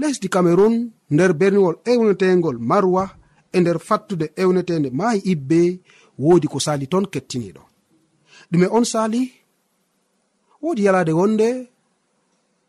lesdi 0.00 0.28
cameron 0.28 0.74
nder 1.10 1.32
berniwol 1.40 1.76
ewnetegol 1.84 2.58
marwa 2.70 3.04
e 3.52 3.60
nder 3.60 3.78
fattude 3.78 4.26
ewnetende 4.42 4.90
maayi 4.90 5.20
ibbe 5.32 5.60
woodi 6.18 6.46
ko 6.52 6.58
sali 6.66 6.86
ton 6.92 7.04
kettiniɗo 7.12 7.62
ɗume 8.50 8.66
on 8.76 8.84
sali 8.92 9.22
woodi 10.62 10.84
yalade 10.86 11.12
wonde 11.12 11.48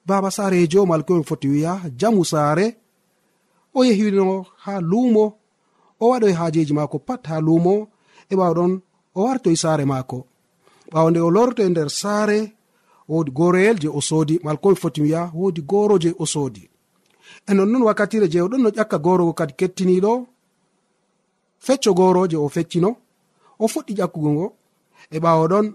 baba 0.08 0.30
sarejo 0.38 0.84
e 0.84 0.90
malkoen 0.92 1.24
foti 1.30 1.48
wiya 1.54 1.74
jamu 2.00 2.24
saare 2.32 2.66
o 3.78 3.80
yehino 3.88 4.46
ha 4.64 4.74
luumo 4.92 5.26
o 6.02 6.06
waɗoy 6.12 6.34
haajeji 6.40 6.74
maako 6.74 6.98
pat 7.08 7.22
ha 7.30 7.36
luumo 7.48 7.74
e 8.32 8.36
ɓawɗon 8.40 8.72
o 9.16 9.20
wartoy 9.26 9.56
saare 9.64 9.86
maako. 9.92 10.20
Ɓawa 10.92 11.10
nde 11.12 11.20
o 11.28 11.30
lorto 11.36 11.62
e 11.64 11.70
nder 11.70 11.90
saare 12.02 12.40
wodi 13.10 13.32
goroyel 13.32 13.78
je 13.82 13.90
o 13.90 14.02
soodi 14.02 14.40
malkomi 14.44 14.76
foti 14.76 15.02
wiya 15.02 15.32
wodi 15.34 15.62
goro 15.62 15.98
je 16.00 16.14
o 16.20 16.26
soodi. 16.26 16.70
E 17.50 17.54
nonnon 17.54 17.84
wakkatire 17.88 18.28
je 18.32 18.40
oɗon 18.42 18.62
no 18.64 18.70
ƴakka 18.70 18.98
gorogo 19.06 19.34
kadi 19.34 19.54
kettiniɗo 19.60 20.12
fecco 21.66 21.94
goro 21.94 22.28
je 22.32 22.38
o 22.38 22.48
feccino 22.56 22.90
o 23.60 23.66
fuɗɗi 23.68 23.94
ƴakkugo 24.00 24.30
ngo 24.36 24.48
e 25.16 25.18
ɓawo 25.24 25.44
ɗon 25.52 25.68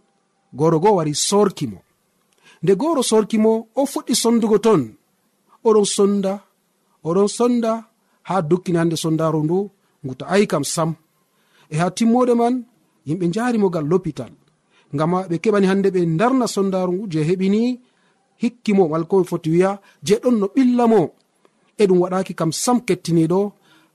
goro 0.59 0.78
go 0.83 0.90
wari 0.97 1.14
sorkimo. 1.14 1.78
Nde 2.62 2.73
goro 2.76 3.02
sorkimo 3.02 3.52
o 3.75 3.83
fuɗɗi 3.92 4.14
sondugo 4.23 4.59
ton 4.59 4.83
oɗon 5.64 5.87
sonda 5.97 6.33
oɗon 7.09 7.28
sonda 7.28 7.73
ha 8.28 8.35
dukkini 8.42 8.78
hande 8.78 8.97
sondaru 9.02 9.40
ndu 9.45 9.59
ngu 10.04 10.14
ta'ai 10.21 10.47
kam 10.50 10.64
sam. 10.75 10.90
E 11.73 11.76
ha 11.80 11.87
timmode 11.97 12.35
man 12.40 12.54
yimɓe 13.06 13.26
jarimo 13.35 13.68
gal 13.75 13.87
lopital. 13.90 14.33
ngam 14.95 15.12
ɓe 15.31 15.37
keɓani 15.43 15.66
hande 15.70 15.88
ɓe 15.94 16.01
darna 16.18 16.46
sondaru 16.55 16.92
ngu 16.92 17.05
je 17.12 17.20
heɓini 17.29 17.61
hikkimo 18.42 18.83
wala 18.90 19.07
foti 19.31 19.49
wiya 19.55 19.70
je 20.07 20.14
ɗon 20.22 20.37
no 20.40 20.46
ɓillamo 20.55 21.01
e 21.81 21.83
ɗum 21.88 21.99
waɗaki 22.03 22.33
kam 22.38 22.53
sam 22.53 22.79
kettiniɗo 22.88 23.40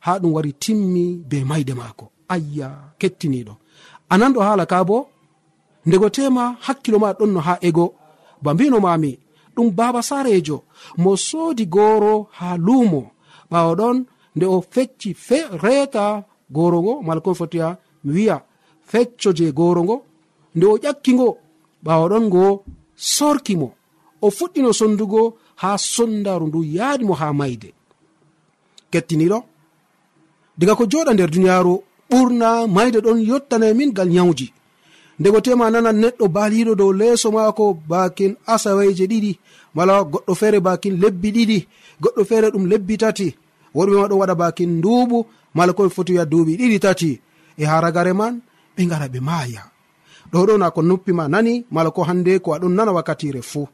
ha 0.06 0.12
ɗum 0.22 0.32
wari 0.36 0.52
timmi 0.64 1.04
be 1.30 1.38
mayde 1.50 1.74
maako. 1.80 2.06
Ayya 2.34 2.68
kettiniɗo. 3.00 3.54
Anan 4.14 4.34
ɗo 4.36 4.40
haala 4.48 4.66
ka 4.72 4.84
bo 4.90 4.98
ndego 5.86 6.08
tema 6.16 6.44
hakkilo 6.66 6.98
ma 7.04 7.10
ɗon 7.20 7.32
no 7.34 7.40
ha 7.48 7.54
ego. 7.68 7.86
Ba 8.44 8.54
mbino 8.54 8.78
mami 8.86 9.12
ɗum 9.56 9.68
baba 9.78 10.02
sarejo. 10.10 10.58
Mo 10.98 11.12
soodi 11.28 11.66
goro 11.76 12.14
ha 12.38 12.58
luumo. 12.66 13.02
Ɓawo 13.52 13.72
ɗon 13.80 13.98
nde 14.36 14.46
o 14.56 14.58
fecci 14.74 15.10
fe 15.28 15.38
reeta 15.64 16.06
goro 16.56 16.78
ngo 16.82 16.94
mala 17.06 17.22
fotiya 17.40 17.68
mi 18.04 18.12
wiya 18.16 18.38
fecco 18.90 19.30
je 19.38 19.52
goro 19.60 19.82
ngo 19.84 19.96
nde 20.56 20.66
o 20.66 20.78
ƴakkingo 20.78 21.24
ngo 21.24 21.38
ɓawa 21.86 22.06
ɗon 22.12 22.26
ngo 22.28 22.64
sorki 22.96 23.56
mo. 23.56 23.74
O 24.22 24.30
fuɗɗino 24.38 24.74
sondugo 24.80 25.22
ha 25.62 25.78
sondaru 25.78 26.48
ndu 26.48 26.60
yaadimo 26.76 27.14
ha 27.14 27.34
mayde. 27.34 27.74
Kettiniɗo 28.92 29.40
diga 30.58 30.76
ko 30.76 30.84
joɗa 30.92 31.14
nder 31.14 31.30
duniyaru 31.34 31.74
ɓurna 32.10 32.68
mayde 32.68 33.00
ɗon 33.06 33.20
yottana 33.30 33.66
e 33.70 33.74
min 33.74 33.92
gal 33.98 34.10
nyawji. 34.10 34.48
Ndego 35.20 35.40
tema 35.42 35.72
nana 35.72 35.92
neɗɗo 35.92 36.26
baliɗo 36.36 36.76
dow 36.76 36.92
leeso 37.00 37.32
maako 37.32 37.78
bakin 37.90 38.36
asaweje 38.54 39.06
ɗiɗi 39.12 39.32
mala 39.76 40.04
goɗɗo 40.04 40.34
feere 40.40 40.60
bakin 40.60 41.00
lebbi 41.02 41.30
ɗiɗi 41.36 41.58
goɗɗo 42.02 42.22
feere 42.30 42.48
ɗum 42.54 42.66
lebbi 42.72 42.98
tati. 42.98 43.28
Woɗɓe 43.76 43.94
ma 44.00 44.08
ɗon 44.10 44.20
waɗa 44.22 44.36
bakin 44.36 44.70
nduuɓu 44.78 45.18
mala 45.56 45.72
koɓe 45.74 45.90
foti 45.96 46.12
wiya 46.14 46.26
duuɓi 46.26 46.54
ɗiɗi 46.60 46.80
tati. 46.80 47.20
E 47.58 47.64
haragare 47.66 48.14
man 48.14 48.42
ɓe 48.76 48.82
gara 48.90 49.08
ɓe 49.08 49.20
maaya. 49.20 49.71
ɗo 50.32 50.40
ɗo 50.48 50.54
na 50.58 50.68
ko 50.76 50.82
noppima 50.82 51.24
nani 51.34 51.54
mala 51.74 51.90
ko 51.96 52.02
hande 52.10 52.40
ko 52.44 52.50
aɗon 52.56 52.74
nana 52.78 52.92
wakkatire 52.98 53.42
fuu. 53.52 53.68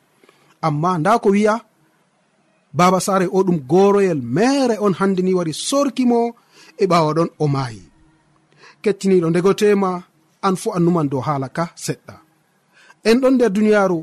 Amma 0.67 0.91
nda 0.99 1.19
ko 1.23 1.29
wi'a 1.35 1.55
baba 2.77 2.99
sare 2.99 3.25
o 3.37 3.39
ɗum 3.45 3.59
goroyel 3.71 4.19
mere 4.21 4.75
on 4.85 4.93
hande 4.99 5.21
ni 5.23 5.33
wari 5.37 5.53
sorkimo 5.67 6.19
e 6.81 6.85
ɓawaɗon 6.91 7.29
o 7.39 7.45
maayi. 7.53 7.83
Kettiniɗo 8.83 9.27
ndegotema 9.29 9.91
an 10.47 10.55
fu 10.61 10.67
annuman 10.77 11.07
dow 11.11 11.21
haala 11.27 11.47
ka 11.57 11.63
seɗɗa. 11.85 12.15
En 13.09 13.17
ɗon 13.21 13.33
nder 13.35 13.51
duniyaru 13.55 13.99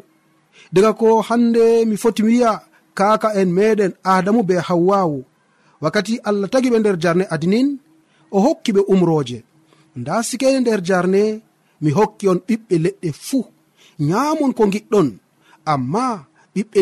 daga 0.72 0.92
ko 1.00 1.06
hande 1.28 1.84
mi 1.88 1.96
foti 2.02 2.22
wiya 2.28 2.52
kaka 2.94 3.28
en 3.40 3.50
meɗen 3.56 3.92
adamu 4.04 4.42
be 4.48 4.54
hawwawu 4.68 5.18
wakkati 5.82 6.14
allah 6.28 6.48
tagi 6.52 6.68
ɓe 6.72 6.78
nder 6.80 6.96
jarne 7.02 7.24
adinin 7.34 7.68
o 8.30 8.38
hokki 8.44 8.70
ɓe 8.76 8.82
umroje 8.92 9.38
nda 9.96 10.22
sikene 10.28 10.58
nder 10.60 10.80
jarne 10.88 11.22
mi 11.82 11.90
hokki 11.98 12.24
on 12.32 12.40
ɓiɓɓe 12.48 12.74
leɗɗe 12.84 13.08
fuu 13.26 13.44
nyamon 14.08 14.52
ko 14.56 14.62
giɗɗon 14.72 15.08
amma 15.72 16.04
ɓiɓɓe 16.54 16.80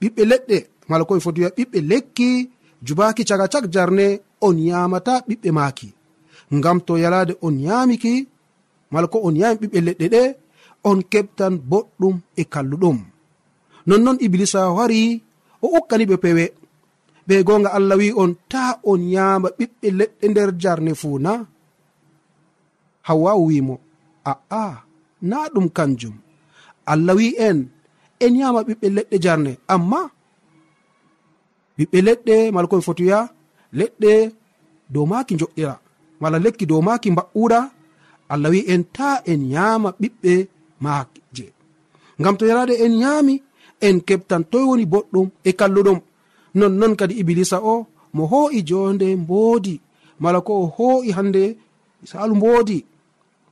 ɓiɓɓe 0.00 0.22
leɗɗe 0.30 0.56
mala 0.88 1.02
komi 1.08 1.20
foti 1.24 1.40
wiya 1.40 1.56
ɓiɓɓe 1.56 1.78
lekki 1.90 2.28
jubaki 2.86 3.22
caga 3.28 3.46
cak 3.52 3.64
jarne 3.74 4.06
on 4.46 4.56
yamata 4.68 5.12
ɓiɓɓe 5.28 5.48
maaki. 5.58 5.88
Ngam 6.56 6.78
to 6.86 6.92
yalade 7.02 7.32
on 7.46 7.56
yamiki 7.66 8.12
mala 8.92 9.06
ko 9.12 9.18
on 9.26 9.36
yami 9.40 9.56
ɓiɓɓe 9.60 9.78
leɗɗe 9.86 10.06
ɗe 10.14 10.22
on 10.88 10.98
keɓtan 11.12 11.54
boɗɗum 11.70 12.14
e 12.40 12.42
kalluɗum. 12.52 12.98
Nonnon 13.88 14.18
iblisa 14.26 14.60
wari 14.76 15.00
o 15.64 15.66
ukkani 15.78 16.04
ɓe 16.10 16.16
pewe. 16.24 16.44
Ɓe 17.26 17.34
gonga 17.46 17.70
allah 17.76 17.96
wi 18.00 18.08
on 18.22 18.32
ta 18.50 18.62
on 18.90 19.00
yama 19.14 19.48
ɓiɓɓe 19.58 19.88
leɗɗe 19.98 20.24
nder 20.30 20.50
jarne 20.62 20.92
fuu 21.00 21.18
na. 21.24 21.32
Hawwawu 23.06 23.44
wimo 23.50 23.74
a'a 24.32 24.64
na 25.28 25.36
ɗum 25.54 25.66
kanjum. 25.76 26.14
Allah 26.92 27.14
wi 27.18 27.26
en 27.48 27.58
en 28.24 28.32
yama 28.40 28.60
ɓiɓɓe 28.68 28.86
leɗɗe 28.96 29.16
jarne. 29.24 29.52
Amma 29.74 30.00
ɓiɓɓe 31.76 31.98
leɗɗe 32.06 32.34
mala 32.54 32.66
koɓe 32.70 32.92
wiya 32.98 33.20
leɗɗe 33.78 34.12
dow 34.92 35.06
maki 35.10 35.34
joƴƴira 35.40 35.74
mala 36.20 36.38
lekki 36.44 36.64
dow 36.70 36.80
maki 36.86 37.08
mba'ura 37.14 37.60
allah 38.32 38.50
wi 38.54 38.60
en 38.72 38.82
ta 38.96 39.08
en 39.32 39.40
yama 39.54 39.88
ɓiɓɓe 40.00 40.32
maje 40.84 41.46
ngam 42.20 42.34
to 42.38 42.44
yarade 42.50 42.74
en 42.84 42.94
yami 43.02 43.34
en 43.86 43.96
keɓtan 44.06 44.42
toy 44.50 44.64
woni 44.68 44.84
boɗɗum 44.92 45.26
e 45.48 45.50
kalluɗum. 45.58 45.98
Nonnon 46.58 46.92
kadi 46.98 47.14
iblisa 47.20 47.58
o 47.72 47.74
mo 48.16 48.22
ho'i 48.32 48.58
jonde 48.68 49.06
mboodi 49.22 49.74
mala 50.22 50.38
ko 50.46 50.52
o 50.62 50.66
ho'i 50.76 51.10
hande 51.16 51.42
salu 52.10 52.34
mboodi. 52.38 52.78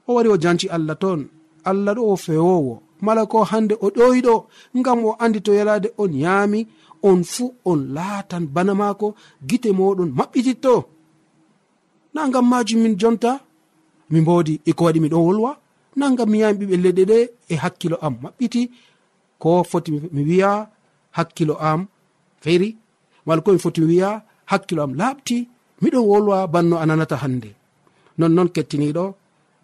o 0.08 0.14
wari 0.14 0.28
o 0.34 0.36
janci 0.42 0.66
allah 0.76 0.96
ton. 1.02 1.20
Allah 1.64 1.94
ɗo 1.96 2.02
o 2.12 2.16
fewowo. 2.16 2.74
Mala 3.04 3.26
ko 3.26 3.38
hande 3.50 3.74
o 3.84 3.86
ɗoyiɗo 3.96 4.34
ngam 4.78 4.98
o 5.08 5.10
andi 5.22 5.40
to 5.46 5.52
yalade 5.58 5.88
on 6.02 6.12
yaami 6.24 6.60
on 7.08 7.20
fuu 7.32 7.48
on 7.70 7.80
laatan 7.96 8.44
bana 8.54 8.72
maako 8.80 9.06
gite 9.48 9.70
moɗon 9.78 10.10
maɓɓititto. 10.18 10.74
Na 12.14 12.20
ngam 12.28 12.46
majum 12.50 12.80
min 12.82 12.94
jonta 13.00 13.32
mi 14.10 14.18
mbodi 14.20 14.54
eko 14.68 14.84
waɗi 14.86 15.00
miɗon 15.04 15.24
wolwa. 15.26 15.50
Na 15.98 16.04
ngam 16.12 16.28
mi 16.30 16.38
yami 16.42 16.58
ɓiɓɓe 16.60 16.76
leɗɗe 16.84 17.02
ɗe 17.10 17.18
e 17.52 17.54
hakkilo 17.62 17.96
am 18.06 18.14
maɓɓiti. 18.22 18.62
Ko 19.42 19.50
foti 19.70 19.90
mi 20.14 20.22
wiya 20.28 20.50
hakkilo 21.16 21.54
am 21.70 21.80
feri 22.42 22.68
mala 23.26 23.40
komi 23.44 23.58
foti 23.64 23.80
mi 23.80 23.86
wiya 23.92 24.10
hakkilo 24.50 24.80
am 24.86 24.92
laaɓti 25.00 25.36
miɗon 25.82 26.04
wolwa 26.10 26.36
banno 26.52 26.76
a 26.82 26.84
nanata 26.88 27.16
hande 27.22 27.50
nonnon 28.18 28.48
kettiniɗo 28.54 29.04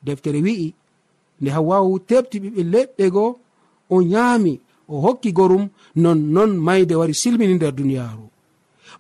deftere 0.06 0.40
wi'i 0.46 0.68
nde 1.40 1.50
hawawu 1.56 1.92
tebti 2.08 2.36
ɓiɓɓe 2.42 2.62
leɗɗe 2.72 3.04
go 3.14 3.24
o 3.90 3.96
nyaami 4.10 4.52
o 4.88 4.94
hokki 5.04 5.30
gorum 5.38 5.64
nonnon 6.02 6.50
mayde 6.66 6.94
wari 7.00 7.14
silmini 7.14 7.54
nder 7.54 7.72
duniyaaru. 7.78 8.26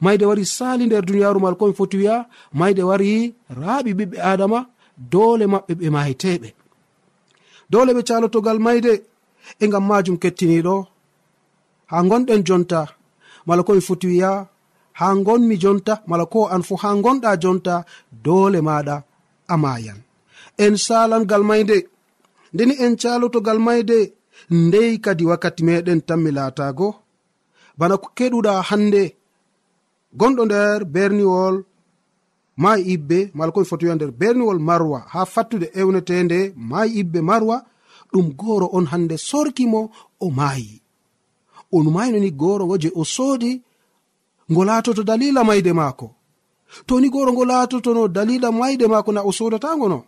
Mayde 0.00 0.24
wari 0.30 0.44
sali 0.46 0.86
nder 0.86 1.04
duniyaaru 1.08 1.38
mal 1.40 1.56
komi 1.58 1.74
foti 1.78 1.96
wiya 2.00 2.16
mayde 2.58 2.82
wari 2.88 3.34
raaɓi 3.60 3.90
ɓiɓɓe 3.98 4.16
adama 4.32 4.58
doole 5.12 5.44
maɓɓe 5.52 5.72
ɓe 5.80 5.86
mayteɓe 5.96 6.48
doole 7.70 7.90
ɓe 7.96 8.02
calotogal 8.08 8.58
mayde 8.66 8.92
e 9.62 9.64
gam 9.72 9.84
majum 9.90 10.16
kettiniɗo 10.22 10.74
ha 11.90 11.96
gonɗen 12.10 12.42
jonta 12.46 12.80
mala 13.46 13.62
komi 13.66 13.80
foti 13.88 14.06
wiya 14.12 14.30
ha 14.98 15.06
gonmi 15.26 15.54
jonta 15.62 15.94
mala 16.10 16.24
ko 16.32 16.40
an 16.54 16.62
fu 16.66 16.74
ha 16.82 16.88
gonɗa 17.04 17.30
jonta 17.42 17.74
doole 18.24 18.60
maɗa 18.68 18.96
a 19.52 19.54
mayan 19.62 19.98
en 20.64 20.74
salangal 20.86 21.42
mayde. 21.50 21.78
Ndeni 22.52 22.74
en 22.84 22.94
calotogal 23.02 23.58
mayde 23.66 23.98
ndey 24.50 24.90
kadi 25.04 25.24
wakkati 25.30 25.62
meɗen 25.66 26.00
tanmi 26.08 26.30
laatago. 26.36 26.88
Bana 27.78 27.94
ko 28.02 28.08
keɗuɗa 28.16 28.52
hande. 28.68 29.02
Gonɗo 30.18 30.42
nder 30.46 30.80
berniwol 30.94 31.56
ma 32.62 32.70
ibbe 32.94 33.18
mala 33.36 33.52
komi 33.54 33.66
foti 33.70 33.84
wiya 33.84 33.94
nder 33.96 34.10
berniwol 34.20 34.58
marwa 34.68 34.98
ha 35.12 35.20
fattude 35.34 35.66
ewnetende 35.80 36.38
ma 36.70 36.80
ibbe 37.00 37.20
marwa 37.30 37.56
ɗum 38.12 38.26
goro 38.40 38.66
on 38.76 38.86
hande 38.92 39.16
sorkimo 39.28 39.80
o 40.20 40.26
maayi. 40.38 40.76
On 41.76 41.86
maynoni 41.96 42.30
goro 42.40 42.62
ngo 42.66 42.76
je 42.82 42.90
o 42.94 43.02
soodi 43.14 43.52
ngo 44.50 44.62
laatoto 44.68 45.02
dalila 45.08 45.40
mayde 45.48 45.72
maako. 45.80 46.08
To 46.86 46.94
ni 47.00 47.08
goro 47.14 47.30
ngo 47.32 47.44
laatotono 47.50 48.02
dalila 48.16 48.48
mayde 48.60 48.86
maako 48.92 49.10
na 49.12 49.20
o 49.22 49.30
sodatango 49.38 49.86
no? 49.92 49.98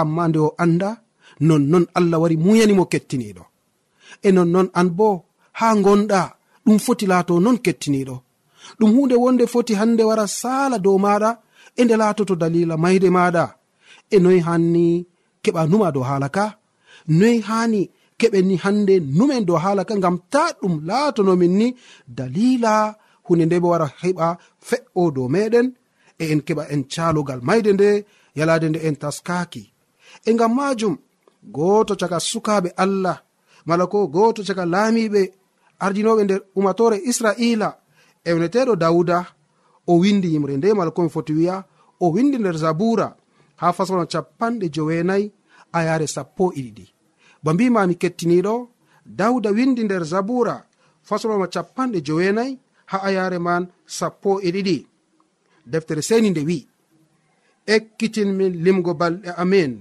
amma 0.00 0.24
nde 0.28 0.38
o 0.46 0.50
anda 0.64 0.90
nonnon 1.48 1.84
allah 1.98 2.18
wari 2.22 2.36
muyanimo 2.44 2.84
kettiniɗo. 2.92 3.44
E 4.26 4.28
nonnon 4.36 4.68
an 4.78 4.88
bo 4.98 5.08
ha 5.58 5.66
gonɗa 5.84 6.20
ɗum 6.64 6.78
foti 6.84 7.04
laato 7.12 7.34
non 7.44 7.58
kettiniɗo. 7.64 8.16
Ɗum 8.78 8.90
hunde 8.94 9.16
wonde 9.22 9.44
foti 9.52 9.72
hande 9.80 10.02
wara 10.08 10.24
sala 10.40 10.76
dow 10.84 10.96
maɗa 11.04 11.30
e 11.80 11.82
nde 11.84 11.94
laatoto 12.00 12.34
dalila 12.42 12.74
mayde 12.84 13.08
maɗa. 13.16 13.44
E 14.14 14.16
noyi 14.22 14.40
hanni 14.46 14.86
keɓa 15.44 15.62
numa 15.70 15.88
dow 15.94 16.04
hala 16.10 16.28
ka? 16.36 16.44
Noyi 17.18 17.38
hani 17.48 17.82
keɓenni 18.20 18.56
hande 18.64 18.94
numen 19.16 19.44
dow 19.48 19.58
hala 19.64 19.82
ka 19.88 19.94
ngam 20.00 20.16
ta 20.32 20.42
ɗum 20.60 20.74
laatonomin 20.88 21.54
ni? 21.60 21.68
Dalila 22.18 22.74
hunde 23.26 23.44
nde 23.46 23.56
ɓe 23.62 23.68
wara 23.72 23.86
heɓa 24.00 24.26
fe'o 24.68 25.02
dow 25.16 25.28
meɗen 25.34 25.66
e 26.22 26.24
en 26.32 26.40
keɓa 26.46 26.62
en 26.72 26.82
calogal 26.92 27.40
mayde 27.48 27.70
nde 27.76 27.88
yalade 28.38 28.66
nde 28.68 28.80
en 28.88 28.96
taskaki 29.02 29.62
e 30.28 30.30
ngam 30.34 30.52
majum 30.58 30.94
goto 31.56 31.94
caka 32.00 32.18
sukaɓe 32.30 32.70
allah 32.84 33.16
mala 33.68 33.84
ko 33.92 33.98
goto 34.14 34.40
caka 34.48 34.64
laamiɓe 34.72 35.22
ardinoɓe 35.84 36.22
nder 36.24 36.40
umatore 36.58 36.96
israila 37.10 37.68
ewneteɗo 38.28 38.72
dawuda 38.82 39.18
o 39.86 39.92
windi 40.02 40.28
yimre 40.34 40.54
nde 40.56 40.68
mala 40.78 40.90
komi 40.90 41.10
foti 41.14 41.32
wiya 41.38 41.56
o 42.00 42.06
windi 42.14 42.36
nder 42.38 42.56
zabura 42.64 43.08
ha 43.60 43.72
fasono 43.76 44.04
capanɗe 44.12 44.66
jowenayi 44.74 45.26
a 45.72 45.78
yare 45.86 46.06
sappo 46.14 46.44
e 46.52 46.60
iɗiɗi 46.60 46.86
ba 47.42 47.50
mbimami 47.54 47.94
kettiniɗo 48.02 48.54
dawda 49.18 49.50
windi 49.56 49.84
nder 49.84 50.04
zabura 50.04 50.56
fasoloma 51.08 51.46
capanɗe 51.54 52.00
jowenayi 52.06 52.58
ha 52.90 52.98
ayare 53.08 53.38
man 53.38 53.62
sappo 53.86 54.40
e 54.40 54.50
ɗiɗi. 54.54 54.76
Deftere 55.66 56.02
seni 56.08 56.30
nde 56.30 56.42
wi 56.48 56.58
ekkitin 57.74 58.30
min 58.38 58.52
limgo 58.64 58.92
balɗe 59.00 59.30
amin. 59.42 59.72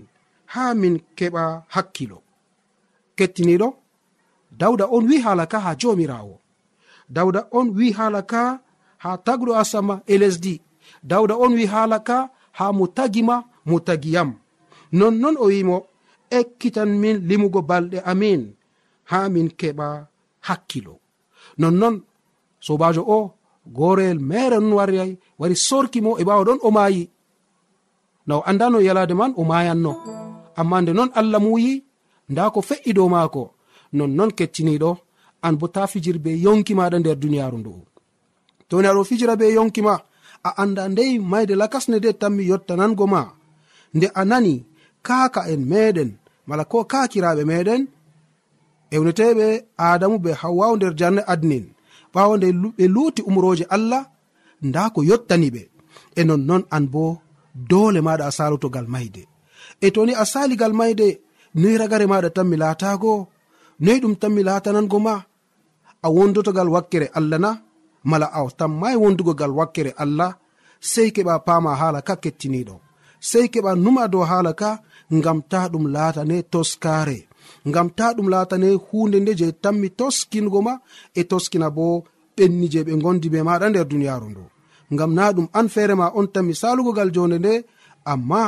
ha 0.56 0.74
min 0.82 0.96
keɓa 1.18 1.44
hakkilo. 1.74 2.18
Kettiniɗo 3.18 3.68
dawda 4.60 4.86
on 4.96 5.06
wi 5.10 5.18
hala 5.26 5.46
ka 5.52 5.58
ha 5.66 5.72
jomirawo 5.82 6.36
dawda 7.16 7.42
on 7.52 7.68
wi 7.78 7.88
hala 7.98 8.22
ka 8.32 8.42
ha 9.04 9.10
tagɗo 9.26 9.52
asama 9.62 9.96
e 10.08 10.16
lesdi. 10.22 10.56
Dawda 11.04 11.36
on 11.44 11.54
wi 11.58 11.66
hala 11.74 12.00
ka 12.08 12.18
ha 12.58 12.66
mo 12.78 12.86
tagima 12.98 13.36
mo 13.66 13.80
tagiyam 13.88 14.30
nonnon 15.00 15.36
o 15.44 15.46
wimo 15.52 15.78
ekkitan 16.40 16.92
min 17.02 17.18
limugo 17.30 17.62
balɗe 17.70 18.00
amin 18.12 18.42
ha 19.12 19.30
min 19.34 19.48
keɓa 19.60 19.88
hakkilo. 20.48 20.94
Nonnon 21.62 21.96
sobajo 22.66 23.02
o 23.18 23.20
goreyel 23.78 24.20
mere 24.30 24.58
non 24.60 24.74
wari 24.78 24.98
wari 25.40 25.56
sorkimo 25.68 26.12
e 26.22 26.24
ɓawa 26.28 26.44
ɗon 26.48 26.60
o 26.68 26.70
maayi. 26.76 27.04
Naw 28.28 28.42
andano 28.50 28.78
yalade 28.88 29.14
man 29.20 29.32
o 29.40 29.44
mayanno 29.50 30.15
amma 30.60 30.78
nde 30.82 30.92
non 30.98 31.10
allah 31.20 31.40
muyi 31.46 31.74
nda 32.32 32.44
ko 32.54 32.60
fe'i 32.70 32.92
dow 32.98 33.10
maako 33.14 33.44
nonnon 33.98 34.32
kecciniɗo 34.38 34.92
an 35.46 35.56
bo 35.60 35.66
ta 35.76 35.84
fijir 35.92 36.18
be 36.24 36.32
yonki 36.46 36.74
maɗa 36.80 36.98
nder 37.00 37.18
duniyaaru 37.22 37.58
ndu'u 37.60 37.82
to 38.70 38.76
ni 38.82 38.88
aɗo 38.92 39.02
fijira 39.10 39.34
be 39.40 39.46
yonki 39.58 39.82
ma 39.88 39.96
a 40.48 40.50
anda 40.62 40.84
ndey 40.94 41.14
mayde 41.32 41.54
lakasne 41.62 41.98
de 42.04 42.10
tanmi 42.22 42.44
yottanango 42.52 43.06
ma. 43.14 43.22
Nde 43.96 44.08
a 44.20 44.22
nani 44.30 44.54
kaaka 45.08 45.42
en 45.54 45.62
meɗen 45.72 46.10
mala 46.48 46.64
ko 46.72 46.78
kakiraɓe 46.92 47.44
meɗen 47.52 47.82
ewneteɓe 48.96 49.46
adamu 49.88 50.18
be 50.24 50.32
hawwawo 50.42 50.74
nder 50.78 50.94
jarne 51.00 51.22
adnin. 51.34 51.66
Ɓawo 52.14 52.34
nde 52.38 52.48
ɓe 52.78 52.86
luuti 52.96 53.22
umroje 53.30 53.66
allah 53.76 54.04
nda 54.68 54.82
ko 54.94 55.00
yottaniɓe 55.10 55.62
e 56.20 56.22
nonnon 56.28 56.64
an 56.76 56.86
bo 56.94 57.04
dole 57.70 58.00
maɗa 58.08 58.24
a 58.30 58.36
salotogal 58.38 58.88
mayde. 58.94 59.24
e 59.86 59.88
toni 59.96 60.14
a 60.22 60.24
saligal 60.34 60.74
mayde 60.80 61.10
noyi 61.60 61.78
ragare 61.82 62.06
maɗa 62.12 62.30
tan 62.36 62.48
mi 62.50 62.58
laatago 62.64 63.14
noyi 63.84 64.00
ɗum 64.04 64.16
tan 64.22 64.32
mi 64.36 64.42
latanango 64.48 65.00
ma? 65.08 65.16
A 66.06 66.08
wondotogal 66.16 66.70
wakkere 66.76 67.08
allah 67.18 67.40
na? 67.46 67.52
Mala 68.10 68.28
a 68.38 68.40
tammai 68.60 68.96
wondugogal 69.04 69.52
wakkere 69.60 69.92
allah 70.04 70.32
sei 70.92 71.10
keɓa 71.16 71.36
pama 71.48 71.72
hala 71.82 72.00
ka 72.08 72.14
kettiniɗo 72.24 72.76
sei 73.30 73.46
keɓa 73.54 73.72
numa 73.84 74.04
dow 74.14 74.24
hala 74.32 74.52
ka 74.62 74.70
ngam 75.18 75.40
ta 75.52 75.60
ɗum 75.72 75.86
laatane 75.96 76.38
toskare 76.54 77.18
ngam 77.70 77.88
ta 77.98 78.06
ɗum 78.16 78.28
laatane 78.34 78.70
hunde 78.86 79.18
nde 79.20 79.32
je 79.40 79.48
tanmi 79.64 79.88
toskingo 80.00 80.60
ma 80.68 80.74
e 81.20 81.22
toskina 81.32 81.68
bo 81.78 81.86
ɓenni 82.36 82.66
je 82.74 82.80
ɓe 82.88 82.94
gondi 83.04 83.28
be 83.34 83.40
maɗa 83.48 83.66
nder 83.70 83.86
duniyaru 83.92 84.28
ndu. 84.32 84.44
Ngam 84.94 85.12
na 85.18 85.24
ɗum 85.36 85.48
an 85.60 85.68
feere 85.74 85.96
ma 86.02 86.08
on 86.20 86.28
tanmi 86.34 86.54
salugogal 86.62 87.10
jonde 87.16 87.38
nde 87.40 87.54
amma 88.12 88.42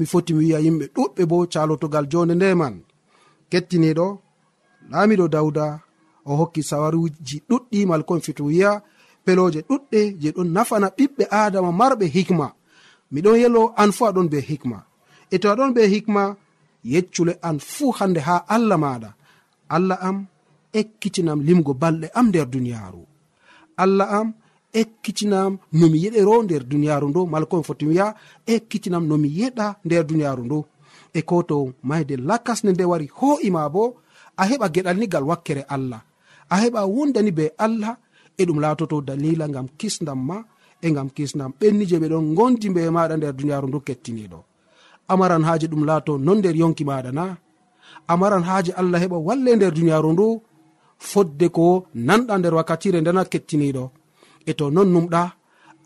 mi 0.00 0.06
foti 0.12 0.32
mi 0.34 0.40
wiya 0.44 0.58
yimɓe 0.64 0.84
ɗuɗɓe 0.96 1.22
bo 1.30 1.36
calotogal 1.52 2.06
jonde 2.12 2.34
nde 2.36 2.48
man. 2.60 2.74
Kettiniɗo 3.50 4.06
laamiɗo 4.90 5.26
dawda 5.34 5.66
o 6.28 6.32
hokki 6.40 6.62
sawaruji 6.70 7.36
ɗuɗɗi 7.48 7.78
malkomi 7.90 8.20
fito 8.26 8.42
wiya 8.50 8.70
peloje 9.24 9.60
ɗuɗɗe 9.68 10.00
je 10.20 10.28
ɗon 10.36 10.48
nafana 10.56 10.88
ɓiɓɓe 10.96 11.24
adama 11.40 11.70
marɓe 11.80 12.06
hikma. 12.16 12.46
Miɗon 13.12 13.36
yelo 13.42 13.62
an 13.82 13.90
fu 13.96 14.02
aɗon 14.08 14.28
be 14.32 14.38
hikma. 14.48 14.78
E 15.34 15.36
to 15.42 15.46
aɗon 15.52 15.70
be 15.76 15.82
hikma 15.92 16.22
yeccule 16.92 17.32
an 17.48 17.56
fuu 17.72 17.90
hande 17.98 18.20
ha 18.28 18.34
allah 18.54 18.78
maɗa 18.84 19.10
allah 19.74 19.98
am 20.08 20.16
ekkitinam 20.80 21.40
limgo 21.46 21.72
balɗe 21.82 22.06
am 22.18 22.26
nder 22.28 22.46
duniyaaru. 22.52 23.02
Allah 23.82 24.08
am 24.18 24.28
ekkitinam 24.72 25.58
nomi 25.72 25.98
yeɗero 26.04 26.42
nder 26.42 26.62
duniyaru 26.64 27.08
ndo 27.08 27.26
mala 27.26 27.46
komi 27.46 27.64
foti 27.64 27.86
wiya 27.86 28.14
ekkitinam 28.46 29.04
nomi 29.06 29.28
yeɗa 29.28 29.66
nder 29.84 30.04
duniyaru 30.06 30.44
ndo 30.44 30.58
e 31.12 31.22
ko 31.22 31.42
to 31.42 31.72
mayde 31.82 32.16
lakasne 32.16 32.70
nde 32.72 32.84
wari 32.84 33.06
ho'ima 33.18 33.68
bo 33.68 33.96
a 34.36 34.42
heɓa 34.48 34.66
geɗalnigal 34.74 35.24
wakkere 35.30 35.62
allah. 35.68 36.00
A 36.50 36.56
heɓa 36.62 36.80
wondani 36.86 37.30
be 37.38 37.44
allah 37.58 37.96
e 38.38 38.42
ɗum 38.46 38.58
latoto 38.60 39.00
dalila 39.00 39.48
gam 39.48 39.66
kisdam 39.78 40.20
ma 40.28 40.36
e 40.82 40.90
gam 40.90 41.08
kisdam 41.16 41.52
ɓenni 41.60 41.84
je 41.90 41.96
ɓeɗon 42.02 42.34
gondi 42.36 42.68
be 42.70 42.90
maɗa 42.90 43.16
nder 43.16 43.32
duniyaru 43.38 43.66
ndu 43.68 43.80
kettiniɗo. 43.86 44.38
Amaran 45.12 45.44
haaji 45.48 45.66
ɗum 45.72 45.84
laato 45.88 46.12
non 46.18 46.38
nder 46.38 46.56
yonki 46.56 46.84
maɗa 46.84 47.10
na. 47.12 47.24
Amaran 48.12 48.44
haaji 48.48 48.72
allah 48.80 49.00
heɓa 49.02 49.18
walle 49.26 49.50
nder 49.56 49.72
duniyaru 49.74 50.12
ndu 50.12 50.26
fodde 50.98 51.46
ko 51.56 51.86
nanɗa 51.94 52.34
nder 52.38 52.54
wakkatire 52.54 53.00
ndena 53.00 53.24
kettiniɗo. 53.32 53.84
e 54.46 54.52
to 54.58 54.70
non 54.70 54.88
numɗa 54.94 55.22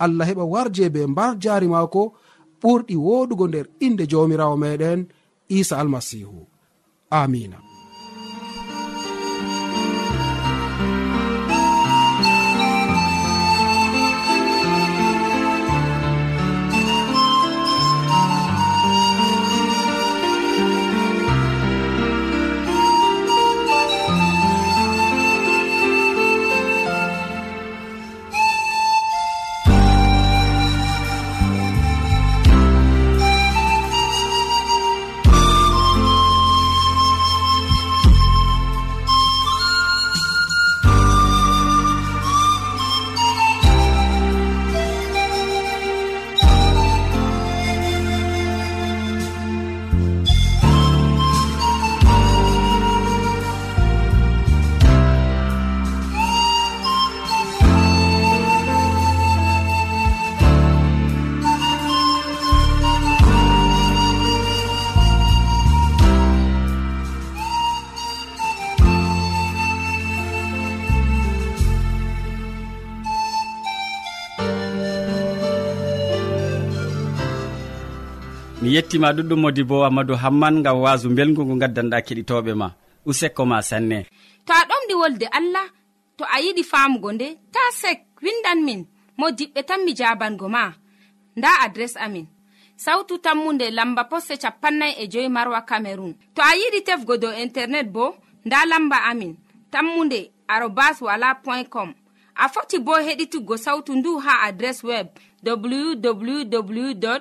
allah 0.05 0.27
heɓa 0.29 0.45
warje 0.53 0.85
be 0.95 1.01
mbar 1.07 1.33
jaari 1.43 1.69
maako 1.69 2.03
ɓurɗi 2.61 2.95
woɗugo 3.07 3.45
nder 3.49 3.67
inde 3.87 4.05
jawmirawo 4.11 4.57
meɗen 4.63 5.01
isa 5.49 5.75
almasihu. 5.79 6.47
Amina. 7.11 7.59
yettima 78.75 79.09
ɗuɗɗum 79.17 79.41
modi 79.43 79.63
bo 79.69 79.77
amadou 79.89 80.17
hamman 80.23 80.63
gam 80.65 80.79
wasu 80.85 81.09
belgu 81.17 81.43
ngu 81.47 81.55
gaddanɗa 81.63 81.99
keɗitoɓe 82.07 82.53
ma. 82.61 82.69
Useko 83.09 83.43
ma 83.51 83.59
sanne. 83.69 83.99
To 84.47 84.53
a 84.53 84.63
ɗomɗi 84.69 84.95
wolde 85.01 85.27
allah 85.39 85.67
to 86.17 86.25
a 86.25 86.37
yiɗi 86.45 86.63
famugo 86.71 87.09
nde 87.13 87.27
ta 87.55 87.61
sek 87.81 87.99
windan 88.23 88.61
min. 88.67 88.81
Mo 89.19 89.27
diɓɓe 89.39 89.61
tan 89.69 89.81
mi 89.85 89.93
jabango 89.99 90.47
ma. 90.55 90.63
Nda 91.37 91.49
adres 91.65 91.95
amin. 92.05 92.27
Sautu 92.85 93.15
tammunde 93.25 93.67
lamba 93.71 94.03
posse 94.11 94.35
capannay 94.43 94.93
e 95.03 95.09
joyi 95.13 95.29
marwa 95.37 95.61
camerun 95.69 96.13
to 96.35 96.41
a 96.43 96.53
yiɗi 96.61 96.81
tefgo 96.87 97.15
dow 97.23 97.33
internet 97.45 97.87
bo 97.95 98.05
nda 98.47 98.59
lamba 98.71 98.97
amin. 99.11 99.33
Tammunde 99.73 100.31
arobas 100.49 100.97
wala 101.07 101.35
point 101.45 101.69
com. 101.75 101.91
A 102.37 102.49
foti 102.49 102.79
bo 102.87 102.93
heɗituggo 103.07 103.55
sautu 103.65 103.93
ndu 103.95 104.19
ha 104.25 104.33
adres 104.49 104.83
web 104.89 105.07
www 105.45 107.21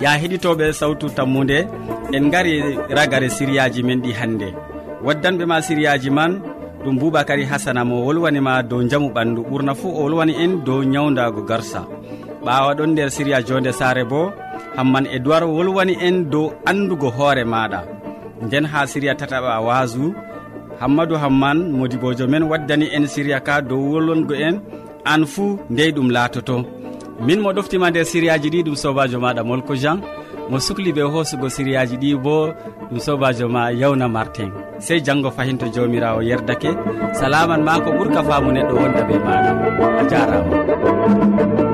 ya 0.00 0.10
heɗitoɓe 0.20 0.72
sawtu 0.72 1.06
tammude 1.16 1.58
en 2.16 2.24
gari 2.32 2.54
ragare 2.96 3.28
siriyaji 3.36 3.82
men 3.82 4.00
ɗi 4.02 4.12
hannde 4.18 4.48
waddanɓe 5.06 5.44
ma 5.46 5.56
siriyaji 5.66 6.10
man 6.10 6.32
ɗum 6.84 6.98
boubacary 7.00 7.44
hasana 7.50 7.84
mo 7.84 8.04
wolwanima 8.06 8.62
dow 8.62 8.80
jamu 8.90 9.08
ɓandu. 9.14 9.40
Ɓurna 9.50 9.72
fuu 9.74 9.88
o 9.88 10.02
wolwani 10.04 10.34
en 10.44 10.52
dow 10.66 10.80
ñawdago 10.92 11.40
garsa. 11.48 11.80
Ɓawa 12.44 12.74
ɗon 12.78 12.90
nder 12.92 13.10
siriya 13.10 13.38
jonde 13.46 13.72
saare 13.72 14.04
bo 14.10 14.20
hamman 14.76 15.06
e 15.06 15.18
duwar 15.18 15.44
wolwani 15.44 15.94
en 16.06 16.16
dow 16.32 16.46
andugo 16.70 17.08
hoore 17.16 17.44
maɗa 17.52 17.80
nden 18.44 18.64
ha 18.72 18.80
siriya 18.86 19.14
tataɓa 19.20 19.60
wasu 19.66 20.12
hammadou 20.80 21.16
hamman 21.22 21.58
modibojo 21.78 22.24
men 22.28 22.42
waddani 22.50 22.86
en 22.96 23.06
siriya 23.06 23.40
ka 23.46 23.54
dow 23.62 23.80
wolwango 23.92 24.34
en 24.46 24.56
an 25.12 25.22
fuu 25.32 25.58
ndey 25.70 25.90
ɗum 25.96 26.08
laatoto. 26.14 26.56
min 27.20 27.40
mo 27.40 27.52
ɗoftima 27.52 27.90
nder 27.90 28.04
siriyaji 28.04 28.48
ɗi 28.50 28.62
ɗum 28.66 28.76
sobajo 28.76 29.18
maɗa 29.20 29.42
molko 29.44 29.74
jean. 29.76 30.00
Mo 30.50 30.58
sukli 30.58 30.92
ɓe 30.92 31.02
hoosugo 31.02 31.48
siriyaji 31.48 31.96
ɗi 31.96 32.10
bo 32.24 32.52
ɗum 32.90 32.98
sobajo 33.00 33.48
ma 33.48 33.70
yawna 33.72 34.08
martin. 34.08 34.50
Sey 34.78 35.00
janggo 35.00 35.30
fayin 35.30 35.58
to 35.58 35.66
jawmirawo 35.74 36.20
yerdake. 36.22 36.70
Salaman 37.14 37.62
ma 37.64 37.80
ko 37.80 37.90
ɓuurka 37.96 38.20
famu 38.28 38.50
neɗɗo 38.52 38.74
wonda 38.80 39.02
ɓe 39.08 39.16
maɗa. 39.26 39.50
A 40.00 40.02
jarama. 40.10 41.73